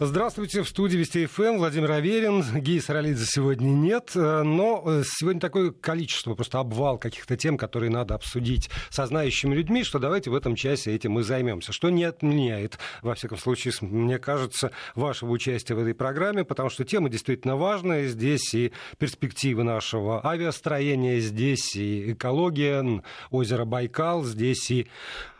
Здравствуйте, 0.00 0.62
в 0.62 0.68
студии 0.68 0.96
Вести 0.96 1.26
ФМ 1.26 1.56
Владимир 1.56 1.90
Аверин. 1.90 2.44
Геи 2.60 2.78
Саралидзе 2.78 3.24
сегодня 3.26 3.66
нет, 3.66 4.12
э, 4.14 4.42
но 4.44 4.80
э, 4.86 5.02
сегодня 5.04 5.40
такое 5.40 5.72
количество, 5.72 6.36
просто 6.36 6.60
обвал 6.60 6.98
каких-то 6.98 7.36
тем, 7.36 7.58
которые 7.58 7.90
надо 7.90 8.14
обсудить 8.14 8.70
со 8.90 9.06
знающими 9.06 9.56
людьми, 9.56 9.82
что 9.82 9.98
давайте 9.98 10.30
в 10.30 10.36
этом 10.36 10.54
часе 10.54 10.94
этим 10.94 11.10
мы 11.10 11.24
займемся. 11.24 11.72
Что 11.72 11.90
не 11.90 12.04
отменяет, 12.04 12.78
во 13.02 13.16
всяком 13.16 13.38
случае, 13.38 13.74
мне 13.80 14.20
кажется, 14.20 14.70
вашего 14.94 15.32
участия 15.32 15.74
в 15.74 15.80
этой 15.80 15.94
программе, 15.94 16.44
потому 16.44 16.70
что 16.70 16.84
тема 16.84 17.08
действительно 17.08 17.56
важная. 17.56 18.06
Здесь 18.06 18.54
и 18.54 18.70
перспективы 18.98 19.64
нашего 19.64 20.24
авиастроения, 20.24 21.18
здесь 21.18 21.74
и 21.74 22.12
экология, 22.12 23.02
озеро 23.32 23.64
Байкал, 23.64 24.22
здесь 24.22 24.70
и 24.70 24.86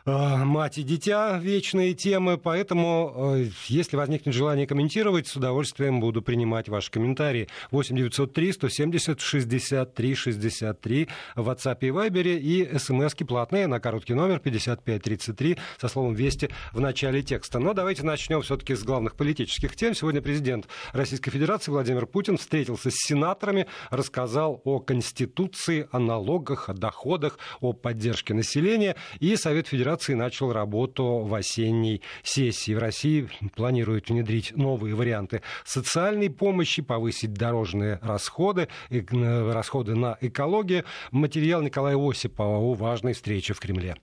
мать 0.08 0.78
и 0.78 0.82
дитя 0.82 1.38
вечные 1.38 1.92
темы, 1.92 2.38
поэтому, 2.38 3.34
э, 3.36 3.48
если 3.66 3.96
возникнет 3.96 4.34
желание 4.34 4.66
комментировать, 4.66 5.26
с 5.26 5.36
удовольствием 5.36 6.00
буду 6.00 6.22
принимать 6.22 6.68
ваши 6.68 6.90
комментарии. 6.90 7.48
8 7.70 7.94
903 7.94 8.52
170 8.52 9.20
63 9.20 10.14
63 10.14 11.08
в 11.36 11.48
WhatsApp 11.48 11.78
и 11.80 11.88
Viber 11.88 12.38
и 12.38 12.78
смски 12.78 13.24
платные 13.24 13.66
на 13.66 13.80
короткий 13.80 14.14
номер 14.14 14.38
5533 14.38 15.58
со 15.78 15.88
словом 15.88 16.14
«Вести» 16.14 16.48
в 16.72 16.80
начале 16.80 17.22
текста. 17.22 17.58
Но 17.58 17.74
давайте 17.74 18.02
начнем 18.02 18.40
все-таки 18.40 18.74
с 18.74 18.82
главных 18.82 19.14
политических 19.14 19.76
тем. 19.76 19.94
Сегодня 19.94 20.22
президент 20.22 20.68
Российской 20.92 21.30
Федерации 21.30 21.70
Владимир 21.70 22.06
Путин 22.06 22.38
встретился 22.38 22.90
с 22.90 22.94
сенаторами, 22.94 23.66
рассказал 23.90 24.62
о 24.64 24.80
Конституции, 24.80 25.86
о 25.92 25.98
налогах, 25.98 26.68
о 26.68 26.72
доходах, 26.72 27.38
о 27.60 27.74
поддержке 27.74 28.32
населения. 28.32 28.96
И 29.20 29.36
Совет 29.36 29.68
Федерации 29.68 29.97
Федерации 29.98 30.14
начал 30.14 30.52
работу 30.52 31.18
в 31.20 31.34
осенней 31.34 32.02
сессии. 32.22 32.72
В 32.72 32.78
России 32.78 33.28
планируют 33.54 34.08
внедрить 34.08 34.56
новые 34.56 34.94
варианты 34.94 35.42
социальной 35.64 36.30
помощи, 36.30 36.82
повысить 36.82 37.34
дорожные 37.34 37.98
расходы, 38.02 38.68
расходы 38.90 39.94
на 39.94 40.16
экологию. 40.20 40.84
Материал 41.10 41.62
Николая 41.62 41.96
Осипова 41.96 42.58
о 42.58 42.74
важной 42.74 43.12
встрече 43.12 43.54
в 43.54 43.60
Кремле. 43.60 43.96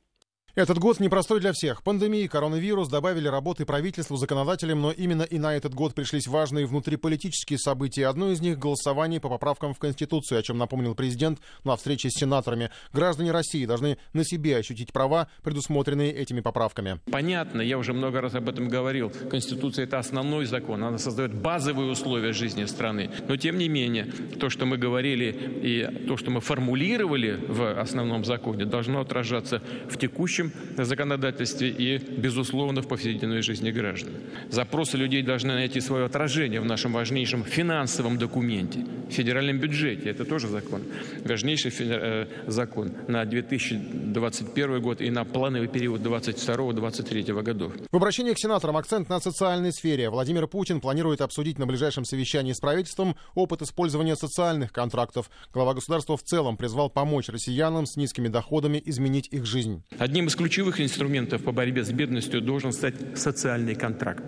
Этот 0.56 0.80
год 0.80 1.02
непростой 1.02 1.42
для 1.42 1.52
всех. 1.52 1.84
Пандемия 1.84 2.24
и 2.24 2.30
коронавирус 2.30 2.88
добавили 2.88 3.28
работы 3.28 3.66
правительству, 3.66 4.16
законодателям, 4.16 4.82
но 4.82 4.92
именно 4.94 5.24
и 5.24 5.38
на 5.38 5.54
этот 5.54 5.74
год 5.74 5.94
пришлись 5.94 6.28
важные 6.28 6.66
внутриполитические 6.66 7.60
события. 7.60 8.08
Одно 8.08 8.32
из 8.32 8.40
них— 8.40 8.58
голосование 8.60 9.20
по 9.20 9.28
поправкам 9.28 9.74
в 9.74 9.80
Конституцию, 9.80 10.40
о 10.40 10.44
чем 10.44 10.58
напомнил 10.58 10.96
президент 10.96 11.40
на 11.66 11.76
встрече 11.76 12.10
с 12.10 12.18
сенаторами. 12.18 12.70
Граждане 12.94 13.34
России 13.34 13.66
должны 13.66 13.98
на 14.14 14.24
себе 14.24 14.56
ощутить 14.56 14.94
права, 14.94 15.28
предусмотренные 15.44 16.14
этими 16.14 16.40
поправками. 16.40 17.02
Понятно, 17.12 17.60
я 17.60 17.78
уже 17.78 17.92
много 17.92 18.22
раз 18.22 18.34
об 18.36 18.48
этом 18.48 18.70
говорил. 18.70 19.12
Конституция— 19.30 19.84
это 19.88 20.00
основной 20.00 20.46
закон, 20.46 20.82
она 20.86 21.00
создает 21.00 21.34
базовые 21.34 21.92
условия 21.92 22.32
жизни 22.32 22.64
страны. 22.64 23.12
Но, 23.28 23.36
тем 23.36 23.58
не 23.58 23.68
менее, 23.68 24.06
то, 24.40 24.50
что 24.50 24.66
мы 24.66 24.78
говорили 24.78 25.36
и 25.62 26.06
то, 26.08 26.16
что 26.16 26.32
мы 26.32 26.40
формулировали 26.40 27.44
в 27.46 27.78
основном 27.78 28.24
законе, 28.24 28.64
должно 28.64 29.02
отражаться 29.02 29.62
в 29.90 29.98
текущем 29.98 30.45
текущем 30.50 30.86
законодательстве 30.86 31.70
и, 31.70 31.98
безусловно, 31.98 32.82
в 32.82 32.88
повседневной 32.88 33.42
жизни 33.42 33.72
граждан. 33.72 34.14
Запросы 34.50 34.98
людей 34.98 35.22
должны 35.24 35.54
найти 35.54 35.82
свое 35.82 36.06
отражение 36.06 36.62
в 36.62 36.66
нашем 36.66 36.94
важнейшем 36.94 37.44
финансовом 37.44 38.18
документе, 38.18 38.86
федеральном 39.10 39.60
бюджете. 39.60 40.10
Это 40.10 40.26
тоже 40.26 40.48
закон. 40.48 40.82
Важнейший 41.24 41.72
э, 41.80 42.28
закон 42.48 42.92
на 43.08 43.26
2021 43.26 44.82
год 44.82 45.02
и 45.02 45.10
на 45.10 45.26
плановый 45.26 45.68
период 45.68 46.02
2022-2023 46.02 47.44
годов. 47.44 47.74
В 47.92 47.96
обращении 47.96 48.34
к 48.34 48.40
сенаторам 48.40 48.78
акцент 48.78 49.10
на 49.10 49.20
социальной 49.20 49.72
сфере. 49.72 50.10
Владимир 50.10 50.48
Путин 50.48 50.82
планирует 50.82 51.22
обсудить 51.22 51.60
на 51.60 51.66
ближайшем 51.66 52.06
совещании 52.06 52.54
с 52.54 52.60
правительством 52.60 53.16
опыт 53.34 53.62
использования 53.62 54.16
социальных 54.16 54.72
контрактов. 54.72 55.30
Глава 55.54 55.74
государства 55.74 56.16
в 56.18 56.24
целом 56.24 56.58
призвал 56.58 56.90
помочь 56.90 57.30
россиянам 57.30 57.86
с 57.86 57.96
низкими 57.96 58.28
доходами 58.28 58.82
изменить 58.86 59.28
их 59.32 59.46
жизнь. 59.46 59.84
Одним 59.98 60.28
из 60.28 60.35
из 60.36 60.38
ключевых 60.38 60.82
инструментов 60.82 61.44
по 61.44 61.54
борьбе 61.54 61.86
с 61.86 61.92
бедностью 61.94 62.42
должен 62.42 62.74
стать 62.74 62.96
социальный 63.16 63.74
контракт. 63.74 64.24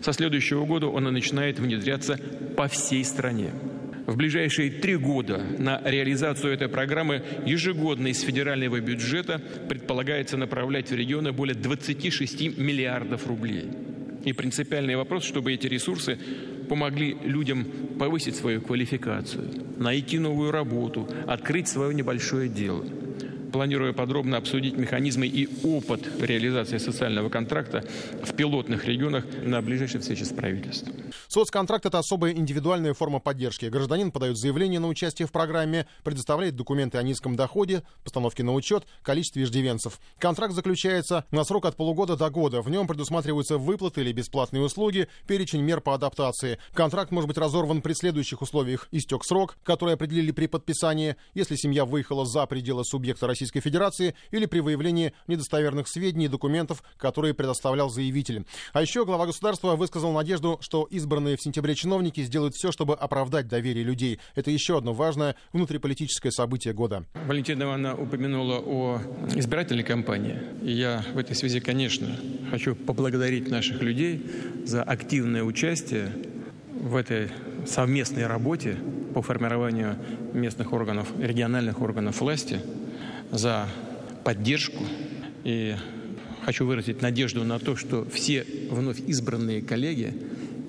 Со 0.00 0.12
следующего 0.12 0.64
года 0.64 0.86
он 0.86 1.02
начинает 1.12 1.58
внедряться 1.58 2.16
по 2.56 2.68
всей 2.68 3.04
стране. 3.04 3.50
В 4.06 4.16
ближайшие 4.16 4.70
три 4.70 4.94
года 4.96 5.42
на 5.58 5.82
реализацию 5.84 6.52
этой 6.52 6.68
программы 6.68 7.24
ежегодно 7.44 8.06
из 8.06 8.20
федерального 8.20 8.78
бюджета 8.78 9.42
предполагается 9.68 10.36
направлять 10.36 10.90
в 10.90 10.94
регионы 10.94 11.32
более 11.32 11.56
26 11.56 12.56
миллиардов 12.56 13.26
рублей. 13.26 13.68
И 14.24 14.32
принципиальный 14.32 14.94
вопрос, 14.94 15.24
чтобы 15.24 15.52
эти 15.52 15.66
ресурсы 15.66 16.20
помогли 16.68 17.16
людям 17.24 17.64
повысить 17.98 18.36
свою 18.36 18.60
квалификацию, 18.60 19.50
найти 19.76 20.20
новую 20.20 20.52
работу, 20.52 21.08
открыть 21.26 21.66
свое 21.66 21.92
небольшое 21.92 22.48
дело– 22.48 22.84
планирую 23.52 23.94
подробно 23.94 24.36
обсудить 24.36 24.76
механизмы 24.76 25.26
и 25.26 25.48
опыт 25.64 26.08
реализации 26.20 26.78
социального 26.78 27.28
контракта 27.28 27.84
в 28.22 28.34
пилотных 28.34 28.84
регионах 28.84 29.24
на 29.42 29.60
ближайшей 29.62 30.00
встрече 30.00 30.24
с 30.24 30.32
правительством. 30.32 30.94
Соцконтракт– 31.28 31.86
это 31.86 31.98
особая 31.98 32.32
индивидуальная 32.32 32.94
форма 32.94 33.20
поддержки. 33.20 33.66
Гражданин 33.66 34.10
подает 34.10 34.36
заявление 34.36 34.80
на 34.80 34.88
участие 34.88 35.26
в 35.26 35.32
программе, 35.32 35.86
предоставляет 36.04 36.56
документы 36.56 36.98
о 36.98 37.02
низком 37.02 37.36
доходе, 37.36 37.82
постановке 38.04 38.42
на 38.42 38.54
учет, 38.54 38.84
количестве 39.02 39.44
иждивенцев. 39.44 40.00
Контракт 40.18 40.54
заключается 40.54 41.24
на 41.30 41.44
срок 41.44 41.66
от 41.66 41.76
полугода 41.76 42.16
до 42.16 42.30
года. 42.30 42.62
В 42.62 42.70
нем 42.70 42.86
предусматриваются 42.86 43.58
выплаты 43.58 44.00
или 44.00 44.12
бесплатные 44.12 44.62
услуги, 44.62 45.08
перечень 45.26 45.62
мер 45.62 45.80
по 45.80 45.94
адаптации. 45.94 46.58
Контракт 46.72 47.10
может 47.10 47.28
быть 47.28 47.38
разорван 47.38 47.82
при 47.82 47.92
следующих 47.92 48.42
условиях. 48.42 48.88
Истек 48.90 49.24
срок, 49.24 49.56
который 49.64 49.94
определили 49.94 50.32
при 50.32 50.46
подписании, 50.46 51.16
если 51.34 51.56
семья 51.56 51.84
выехала 51.84 52.26
за 52.26 52.46
пределы 52.46 52.84
субъекта 52.84 53.26
Российской 53.38 53.60
Федерации 53.60 54.14
или 54.32 54.46
при 54.46 54.58
выявлении 54.58 55.12
недостоверных 55.28 55.86
сведений 55.86 56.24
и 56.24 56.28
документов, 56.28 56.82
которые 56.96 57.34
предоставлял 57.34 57.88
заявитель. 57.88 58.44
А 58.72 58.82
еще 58.82 59.04
глава 59.04 59.26
государства 59.26 59.76
высказал 59.76 60.12
надежду, 60.12 60.58
что 60.60 60.88
избранные 60.90 61.36
в 61.36 61.42
сентябре 61.42 61.76
чиновники 61.76 62.20
сделают 62.22 62.56
все, 62.56 62.72
чтобы 62.72 62.94
оправдать 62.94 63.46
доверие 63.46 63.84
людей. 63.84 64.18
Это 64.34 64.50
еще 64.50 64.76
одно 64.76 64.92
важное 64.92 65.36
внутриполитическое 65.52 66.32
событие 66.32 66.74
года. 66.74 67.04
Валентина 67.26 67.62
Ивановна 67.62 67.94
упомянула 67.94 68.58
о 68.58 69.00
избирательной 69.36 69.84
кампании. 69.84 70.36
И 70.62 70.72
я 70.72 71.04
в 71.14 71.18
этой 71.18 71.36
связи, 71.36 71.60
конечно, 71.60 72.08
хочу 72.50 72.74
поблагодарить 72.74 73.48
наших 73.48 73.82
людей 73.82 74.26
за 74.64 74.82
активное 74.82 75.44
участие 75.44 76.12
в 76.80 76.96
этой 76.96 77.30
совместной 77.66 78.26
работе 78.26 78.76
по 79.14 79.22
формированию 79.22 79.96
местных 80.32 80.72
органов, 80.72 81.08
региональных 81.18 81.80
органов 81.80 82.20
власти– 82.20 82.60
за 83.30 83.68
поддержку 84.24 84.84
и 85.44 85.76
хочу 86.44 86.66
выразить 86.66 87.02
надежду 87.02 87.44
на 87.44 87.58
то, 87.58 87.76
что 87.76 88.06
все 88.10 88.44
вновь 88.70 89.00
избранные 89.00 89.62
коллеги 89.62 90.14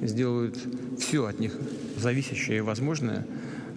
сделают 0.02 0.58
все 1.00 1.26
от 1.26 1.40
них 1.40 1.58
зависящее 1.98 2.58
и 2.58 2.62
возможное 2.62 3.26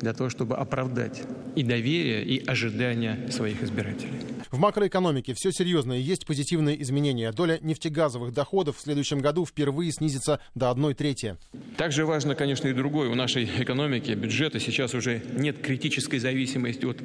для 0.01 0.13
того, 0.13 0.31
чтобы 0.31 0.57
оправдать 0.57 1.23
и 1.55 1.63
доверие, 1.63 2.25
и 2.25 2.45
ожидания 2.45 3.29
своих 3.31 3.63
избирателей. 3.63 4.22
В 4.53 4.59
макроэкономике 4.59 5.33
все 5.33 5.51
серьезно 5.51 5.95
есть 5.95 6.27
позитивные 6.27 6.81
изменения. 6.83 7.33
Доля 7.33 7.59
нефтегазовых 7.63 8.35
доходов 8.35 8.77
в 8.77 8.83
следующем 8.83 9.21
году 9.21 9.47
впервые 9.47 9.93
снизится 9.93 10.41
до 10.55 10.71
одной 10.71 10.93
трети. 10.93 11.39
Также 11.79 12.05
важно, 12.05 12.35
конечно, 12.35 12.69
и 12.69 12.75
другое. 12.75 13.09
У 13.09 13.15
нашей 13.15 13.45
экономики, 13.45 14.11
бюджета 14.11 14.61
сейчас 14.61 14.93
уже 14.93 15.23
нет 15.33 15.63
критической 15.63 16.19
зависимости 16.19 16.85
от 16.85 17.01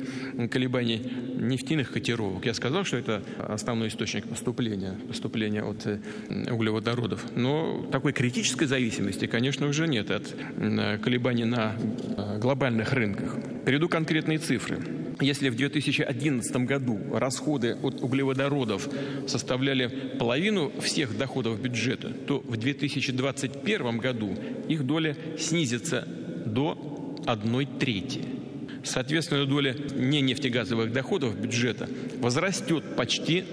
колебаний 0.51 0.97
нефтяных 1.37 1.93
котировок. 1.93 2.45
Я 2.45 2.53
сказал, 2.53 2.83
что 2.83 2.97
это 2.97 3.23
основной 3.39 3.87
источник 3.87 4.27
поступления, 4.27 4.99
поступления 5.07 5.63
от 5.63 5.87
э, 5.87 6.01
углеводородов. 6.51 7.33
Но 7.33 7.87
такой 7.93 8.11
критической 8.11 8.67
зависимости, 8.67 9.25
конечно, 9.25 9.67
уже 9.67 9.87
нет 9.87 10.11
от 10.11 10.35
колебаний 11.01 11.45
на 11.45 11.77
э, 11.77 12.39
глобальных 12.39 12.91
рынках. 12.91 13.37
Приведу 13.63 13.87
конкретные 13.87 14.37
цифры. 14.37 15.06
Если 15.19 15.49
в 15.49 15.55
2011 15.55 16.55
году 16.57 16.99
расходы 17.11 17.75
от 17.81 18.01
углеводородов 18.01 18.87
составляли 19.27 19.87
половину 20.19 20.71
всех 20.79 21.17
доходов 21.17 21.59
бюджета, 21.59 22.09
то 22.09 22.39
в 22.39 22.55
2021 22.57 23.97
году 23.97 24.35
их 24.67 24.85
доля 24.85 25.17
снизится 25.39 26.07
до 26.45 27.15
одной 27.25 27.65
трети. 27.65 28.21
Соответственно, 28.83 29.45
доля 29.45 29.75
не 29.95 30.21
нефтегазовых 30.21 30.93
доходов 30.93 31.39
бюджета 31.39 31.89
возрастет 32.21 32.95
почти 32.95 33.43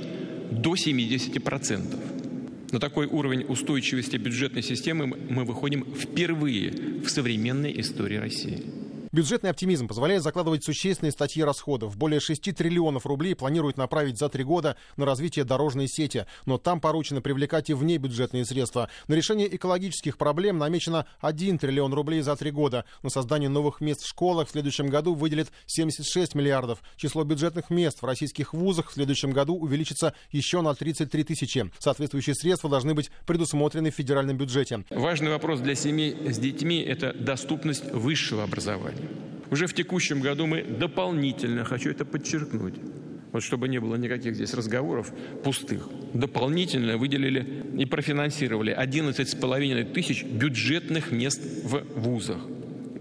до 0.50 0.74
70%. 0.74 2.14
На 2.72 2.80
такой 2.80 3.06
уровень 3.06 3.44
устойчивости 3.44 4.16
бюджетной 4.16 4.62
системы 4.62 5.06
мы 5.06 5.44
выходим 5.44 5.86
впервые 5.94 7.00
в 7.04 7.08
современной 7.08 7.80
истории 7.80 8.16
России. 8.16 8.83
Бюджетный 9.14 9.50
оптимизм 9.50 9.86
позволяет 9.86 10.24
закладывать 10.24 10.64
существенные 10.64 11.12
статьи 11.12 11.40
расходов. 11.44 11.96
Более 11.96 12.18
6 12.18 12.52
триллионов 12.52 13.06
рублей 13.06 13.36
планируют 13.36 13.76
направить 13.76 14.18
за 14.18 14.28
три 14.28 14.42
года 14.42 14.76
на 14.96 15.06
развитие 15.06 15.44
дорожной 15.44 15.86
сети. 15.86 16.26
Но 16.46 16.58
там 16.58 16.80
поручено 16.80 17.20
привлекать 17.20 17.70
и 17.70 17.74
внебюджетные 17.74 18.44
средства. 18.44 18.90
На 19.06 19.14
решение 19.14 19.54
экологических 19.54 20.18
проблем 20.18 20.58
намечено 20.58 21.06
1 21.20 21.60
триллион 21.60 21.94
рублей 21.94 22.22
за 22.22 22.34
три 22.34 22.50
года. 22.50 22.86
На 23.04 23.08
создание 23.08 23.48
новых 23.48 23.80
мест 23.80 24.02
в 24.02 24.08
школах 24.08 24.48
в 24.48 24.50
следующем 24.50 24.88
году 24.88 25.14
выделит 25.14 25.52
76 25.66 26.34
миллиардов. 26.34 26.82
Число 26.96 27.22
бюджетных 27.22 27.70
мест 27.70 28.02
в 28.02 28.04
российских 28.06 28.52
вузах 28.52 28.90
в 28.90 28.94
следующем 28.94 29.30
году 29.30 29.54
увеличится 29.54 30.14
еще 30.32 30.60
на 30.60 30.74
33 30.74 31.22
тысячи. 31.22 31.70
Соответствующие 31.78 32.34
средства 32.34 32.68
должны 32.68 32.94
быть 32.94 33.12
предусмотрены 33.28 33.92
в 33.92 33.94
федеральном 33.94 34.36
бюджете. 34.36 34.82
Важный 34.90 35.30
вопрос 35.30 35.60
для 35.60 35.76
семей 35.76 36.32
с 36.32 36.36
детьми– 36.36 36.80
это 36.82 37.12
доступность 37.12 37.88
высшего 37.92 38.42
образования. 38.42 39.03
Уже 39.50 39.66
в 39.66 39.74
текущем 39.74 40.20
году 40.20 40.46
мы 40.46 40.62
дополнительно, 40.62 41.64
хочу 41.64 41.90
это 41.90 42.04
подчеркнуть, 42.04 42.74
вот 43.32 43.42
чтобы 43.42 43.68
не 43.68 43.78
было 43.78 43.96
никаких 43.96 44.34
здесь 44.34 44.54
разговоров 44.54 45.12
пустых, 45.42 45.88
дополнительно 46.12 46.96
выделили 46.96 47.64
и 47.78 47.84
профинансировали 47.84 48.76
11,5 48.76 49.92
тысяч 49.92 50.24
бюджетных 50.24 51.12
мест 51.12 51.42
в 51.64 51.82
вузах. 51.96 52.38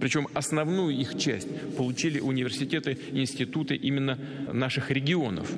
Причем 0.03 0.27
основную 0.33 0.93
их 0.93 1.17
часть 1.17 1.47
получили 1.77 2.19
университеты, 2.19 2.97
институты 3.13 3.75
именно 3.77 4.19
наших 4.51 4.91
регионов 4.91 5.49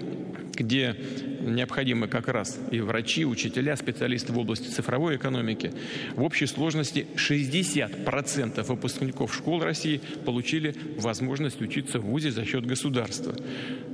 где 0.56 0.96
необходимы 1.42 2.08
как 2.08 2.28
раз 2.28 2.58
и 2.72 2.80
врачи, 2.80 3.26
учителя, 3.26 3.76
специалисты 3.76 4.34
в 4.34 4.40
области 4.40 4.68
цифровой 4.68 5.18
экономики. 5.18 5.72
В 6.16 6.24
общей 6.24 6.48
сложности 6.48 7.06
60% 7.16 8.64
выпускников 8.64 9.36
школ 9.36 9.62
России 9.62 10.02
получили 10.26 10.76
возможность 10.98 11.62
учиться 11.62 12.00
в 12.00 12.06
ВУЗе 12.06 12.32
за 12.32 12.46
счет 12.46 12.66
государства. 12.66 13.36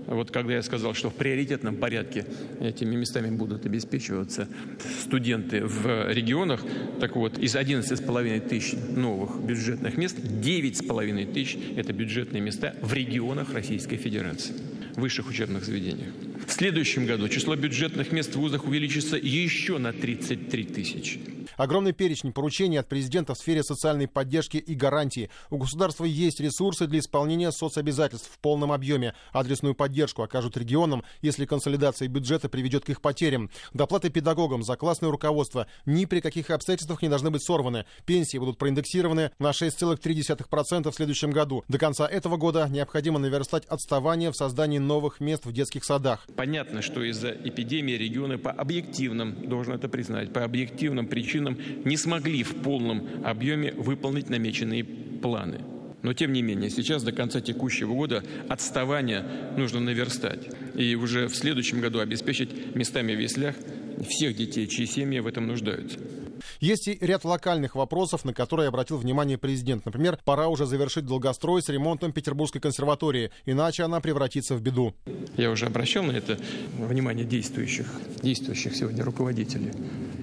Вот 0.08 0.32
когда 0.32 0.56
я 0.56 0.62
сказал, 0.62 0.94
что 0.94 1.10
в 1.10 1.16
приоритетном 1.16 1.76
порядке 1.76 2.26
этими 2.60 2.96
местами 2.96 3.36
будут 3.36 3.66
обеспечиваться 3.66 4.48
студенты 5.02 5.66
в 5.66 6.12
регионах, 6.12 6.64
так 7.00 7.16
вот, 7.16 7.38
из 7.38 7.56
11,5 7.56 8.48
тысяч 8.48 8.74
новых 8.96 9.42
бюджетных 9.42 9.98
мест, 9.98 10.18
9,5 10.42 11.34
тысяч– 11.34 11.58
это 11.76 11.94
бюджетные 11.94 12.42
места 12.42 12.76
в 12.82 12.94
регионах 12.94 13.54
Российской 13.54 13.98
Федерации, 13.98 14.56
в 14.96 15.02
высших 15.02 15.30
учебных 15.30 15.64
заведениях. 15.64 16.14
В 16.48 16.52
следующем 16.52 17.06
году 17.06 17.30
число 17.30 17.56
бюджетных 17.56 18.12
мест 18.12 18.34
в 18.34 18.40
вузах 18.40 18.66
увеличится 18.66 19.18
еще 19.18 19.78
на 19.78 19.94
33 19.94 20.64
тысячи. 20.66 21.20
Огромный 21.62 21.92
перечень 21.92 22.34
поручений 22.34 22.80
от 22.80 22.90
президента 22.90 23.36
в 23.36 23.38
сфере 23.38 23.62
социальной 23.62 24.08
поддержки 24.08 24.58
и 24.58 24.74
гарантии. 24.74 25.30
У 25.52 25.58
государства 25.58 26.06
есть 26.06 26.40
ресурсы 26.40 26.88
для 26.88 26.98
исполнения 26.98 27.52
соцобязательств 27.52 28.32
в 28.34 28.40
полном 28.40 28.72
объеме. 28.72 29.14
Адресную 29.32 29.76
поддержку 29.76 30.24
окажут 30.24 30.58
регионам, 30.58 31.04
если 31.22 31.46
консолидация 31.46 32.08
бюджета 32.08 32.50
приведет 32.50 32.86
к 32.86 32.90
их 32.90 33.00
потерям. 33.00 33.52
Доплаты 33.76 34.10
педагогам 34.10 34.64
за 34.64 34.76
классное 34.76 35.12
руководство 35.12 35.68
ни 35.86 36.06
при 36.06 36.20
каких 36.20 36.50
обстоятельствах 36.50 37.04
не 37.04 37.10
должны 37.10 37.30
быть 37.30 37.44
сорваны. 37.44 37.86
Пенсии 38.08 38.40
будут 38.40 38.58
проиндексированы 38.58 39.30
на 39.38 39.52
6,3% 39.52 40.90
в 40.90 40.96
следующем 40.96 41.30
году. 41.30 41.64
До 41.68 41.78
конца 41.78 42.08
этого 42.08 42.38
года 42.38 42.68
необходимо 42.72 43.20
наверстать 43.20 43.68
отставание 43.68 44.32
в 44.32 44.36
создании 44.36 44.80
новых 44.80 45.20
мест 45.20 45.46
в 45.46 45.52
детских 45.52 45.84
садах. 45.86 46.26
Понятно, 46.36 46.82
что 46.82 47.04
из-за 47.04 47.30
эпидемии 47.30 47.94
регионы 47.94 48.40
по 48.40 48.50
объективным, 48.50 49.48
должен 49.48 49.76
это 49.76 49.88
признать, 49.90 50.34
по 50.34 50.44
объективным 50.44 51.06
причинам 51.06 51.51
регионам 51.52 51.86
не 51.86 51.98
смогли 51.98 52.44
в 52.44 52.56
полном 52.56 53.08
объеме 53.24 53.74
выполнить 53.74 54.30
намеченные 54.30 54.84
планы. 54.84 55.62
Но 56.04 56.14
тем 56.14 56.34
не 56.34 56.42
менее, 56.42 56.70
сейчас 56.72 57.04
до 57.04 57.12
конца 57.12 57.42
текущего 57.42 57.94
года 57.94 58.24
отставание 58.50 59.24
нужно 59.56 59.80
наверстать. 59.80 60.50
И 60.76 60.96
уже 60.96 61.28
в 61.28 61.36
следующем 61.36 61.80
году 61.80 62.00
обеспечить 62.00 62.76
местами 62.76 63.16
в 63.16 63.20
яслях 63.20 63.56
всех 64.10 64.36
детей, 64.36 64.68
чьи 64.68 64.88
семьи 64.88 65.20
в 65.20 65.28
этом 65.28 65.46
нуждаются. 65.46 66.00
Есть 66.60 66.88
и 66.88 66.98
ряд 67.02 67.26
локальных 67.26 67.76
вопросов, 67.76 68.26
на 68.26 68.34
которые 68.34 68.68
обратил 68.68 68.98
внимание 68.98 69.38
президент. 69.38 69.86
Например, 69.86 70.18
пора 70.24 70.48
уже 70.48 70.66
завершить 70.66 71.06
долгострой 71.06 71.62
с 71.62 71.70
ремонтом 71.70 72.12
Петербургской 72.12 72.62
консерватории, 72.62 73.32
иначе 73.46 73.84
она 73.84 74.00
превратится 74.00 74.56
в 74.56 74.62
беду. 74.62 74.94
Я 75.38 75.52
уже 75.52 75.66
обращал 75.66 76.04
на 76.04 76.12
это 76.12 76.38
внимание 76.78 77.26
действующих, 77.26 77.88
действующих 78.22 78.76
сегодня 78.76 79.04
руководителей. 79.04 79.72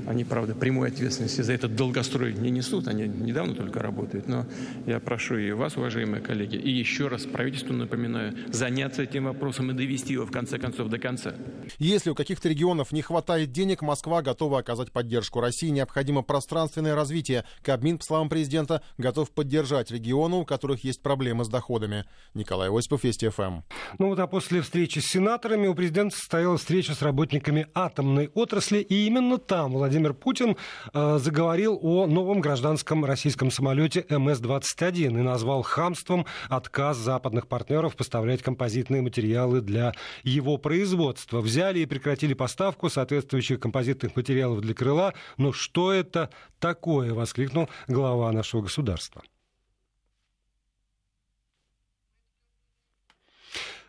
Они, 0.06 0.24
правда, 0.24 0.54
прямой 0.54 0.88
ответственности 0.88 1.42
за 1.42 1.52
этот 1.52 1.76
долгострой 1.76 2.32
не 2.32 2.50
несут, 2.50 2.88
они 2.88 3.06
недавно 3.06 3.54
только 3.54 3.80
работают, 3.80 4.26
но 4.26 4.46
я 4.86 5.00
прошу 5.00 5.36
и 5.36 5.52
вас, 5.52 5.76
уважаемые 5.76 6.22
коллеги, 6.22 6.56
и 6.56 6.70
еще 6.70 7.08
раз 7.08 7.26
правительству 7.26 7.74
напоминаю, 7.74 8.34
заняться 8.48 9.02
этим 9.02 9.24
вопросом 9.24 9.70
и 9.70 9.74
довести 9.74 10.14
его, 10.14 10.24
в 10.24 10.30
конце 10.30 10.58
концов, 10.58 10.88
до 10.88 10.98
конца. 10.98 11.34
Если 11.78 12.08
у 12.08 12.14
каких-то 12.14 12.48
регионов 12.48 12.90
не 12.92 13.02
хватает 13.02 13.52
денег, 13.52 13.82
Москва 13.82 14.22
готова 14.22 14.60
оказать 14.60 14.92
поддержку. 14.92 15.40
России 15.40 15.68
необходимо 15.68 16.07
пространственное 16.22 16.94
развитие. 16.94 17.44
Кабмин, 17.62 17.98
по 17.98 18.04
словам 18.04 18.28
президента, 18.28 18.82
готов 18.96 19.30
поддержать 19.30 19.90
регионы, 19.90 20.36
у 20.36 20.44
которых 20.44 20.84
есть 20.84 21.02
проблемы 21.02 21.44
с 21.44 21.48
доходами. 21.48 22.04
Николай 22.34 22.70
Осипов, 22.70 23.04
Вести 23.04 23.28
ФМ. 23.28 23.60
Ну 23.98 24.08
вот 24.08 24.18
а 24.18 24.26
после 24.26 24.60
встречи 24.60 24.98
с 24.98 25.06
сенаторами 25.06 25.66
у 25.66 25.74
президента 25.74 26.16
состоялась 26.16 26.60
встреча 26.60 26.94
с 26.94 27.02
работниками 27.02 27.66
атомной 27.74 28.30
отрасли, 28.34 28.78
и 28.78 29.06
именно 29.06 29.38
там 29.38 29.72
Владимир 29.72 30.14
Путин 30.14 30.56
э, 30.92 31.18
заговорил 31.18 31.78
о 31.82 32.06
новом 32.06 32.40
гражданском 32.40 33.04
российском 33.04 33.50
самолете 33.50 34.04
МС-21 34.08 35.06
и 35.06 35.22
назвал 35.22 35.62
хамством 35.62 36.26
отказ 36.48 36.96
западных 36.96 37.48
партнеров 37.48 37.96
поставлять 37.96 38.42
композитные 38.42 39.02
материалы 39.02 39.60
для 39.60 39.92
его 40.22 40.58
производства. 40.58 41.40
Взяли 41.40 41.80
и 41.80 41.86
прекратили 41.86 42.34
поставку 42.34 42.88
соответствующих 42.88 43.60
композитных 43.60 44.16
материалов 44.16 44.60
для 44.60 44.74
крыла. 44.74 45.14
Но 45.36 45.52
что 45.52 45.87
это 45.92 46.30
такое? 46.58 47.14
воскликнул 47.14 47.68
глава 47.86 48.32
нашего 48.32 48.62
государства. 48.62 49.22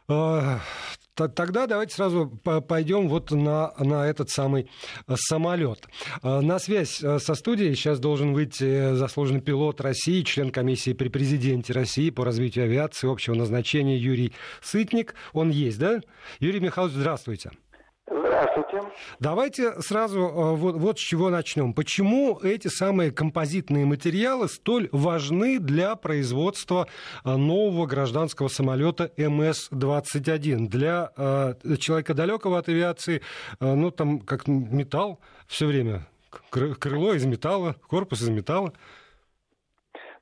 Э, 0.07 0.59
Тогда 1.27 1.67
давайте 1.67 1.95
сразу 1.95 2.27
пойдем 2.67 3.09
вот 3.09 3.31
на, 3.31 3.73
на 3.77 4.07
этот 4.07 4.29
самый 4.29 4.69
э, 5.07 5.15
самолет. 5.17 5.87
Э, 6.23 6.39
на 6.39 6.59
связь 6.59 7.03
э, 7.03 7.19
со 7.19 7.35
студией 7.35 7.75
сейчас 7.75 7.99
должен 7.99 8.33
выйти 8.33 8.93
заслуженный 8.95 9.41
пилот 9.41 9.81
России, 9.81 10.23
член 10.23 10.51
комиссии 10.51 10.93
при 10.93 11.09
президенте 11.09 11.73
России 11.73 12.09
по 12.09 12.23
развитию 12.23 12.65
авиации 12.65 13.11
общего 13.11 13.35
назначения 13.35 13.97
Юрий 13.97 14.31
Сытник. 14.61 15.13
Он 15.33 15.49
есть, 15.49 15.79
да? 15.79 15.99
Юрий 16.39 16.61
Михайлович, 16.61 16.95
здравствуйте. 16.95 17.51
Здравствуйте. 18.39 18.87
Давайте 19.19 19.81
сразу 19.81 20.19
э, 20.19 20.55
вот, 20.55 20.75
вот 20.75 20.97
с 20.97 21.01
чего 21.01 21.29
начнем. 21.29 21.73
Почему 21.73 22.39
эти 22.39 22.69
самые 22.69 23.11
композитные 23.11 23.85
материалы 23.85 24.47
столь 24.47 24.87
важны 24.93 25.59
для 25.59 25.95
производства 25.95 26.87
э, 27.25 27.35
нового 27.35 27.85
гражданского 27.85 28.47
самолета 28.47 29.11
МС-21? 29.17 30.67
Для 30.67 31.11
э, 31.17 31.55
человека 31.79 32.13
далекого 32.13 32.59
от 32.59 32.69
авиации, 32.69 33.21
э, 33.59 33.73
ну 33.73 33.91
там 33.91 34.19
как 34.19 34.47
металл 34.47 35.19
все 35.47 35.65
время. 35.65 36.07
Крыло 36.49 37.13
из 37.13 37.25
металла, 37.25 37.75
корпус 37.87 38.21
из 38.21 38.29
металла. 38.29 38.73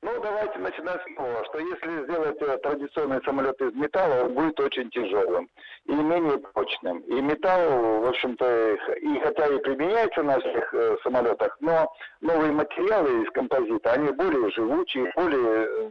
Ну, 0.00 0.20
давайте 0.22 0.58
начинать 0.60 1.00
с 1.02 1.14
того, 1.16 1.44
что 1.46 1.58
если 1.58 2.04
сделать 2.04 2.40
э, 2.40 2.58
традиционный 2.58 3.20
самолет 3.24 3.60
из 3.60 3.74
металла, 3.74 4.24
он 4.24 4.34
будет 4.34 4.60
очень 4.60 4.88
тяжелым 4.90 5.48
и 5.86 5.92
менее 5.92 6.38
прочным. 6.38 7.00
И 7.00 7.20
металл, 7.20 8.00
в 8.02 8.06
общем-то, 8.06 8.74
и 9.00 9.18
хотя 9.20 9.46
и 9.48 9.58
применяется 9.58 10.22
на 10.22 10.38
всех 10.38 10.72
э, 10.72 10.96
самолетах, 11.02 11.56
но 11.60 11.92
новые 12.20 12.52
материалы 12.52 13.24
из 13.24 13.30
композита, 13.32 13.92
они 13.92 14.12
более 14.12 14.50
живучие, 14.52 15.12
более 15.16 15.66
э, 15.66 15.90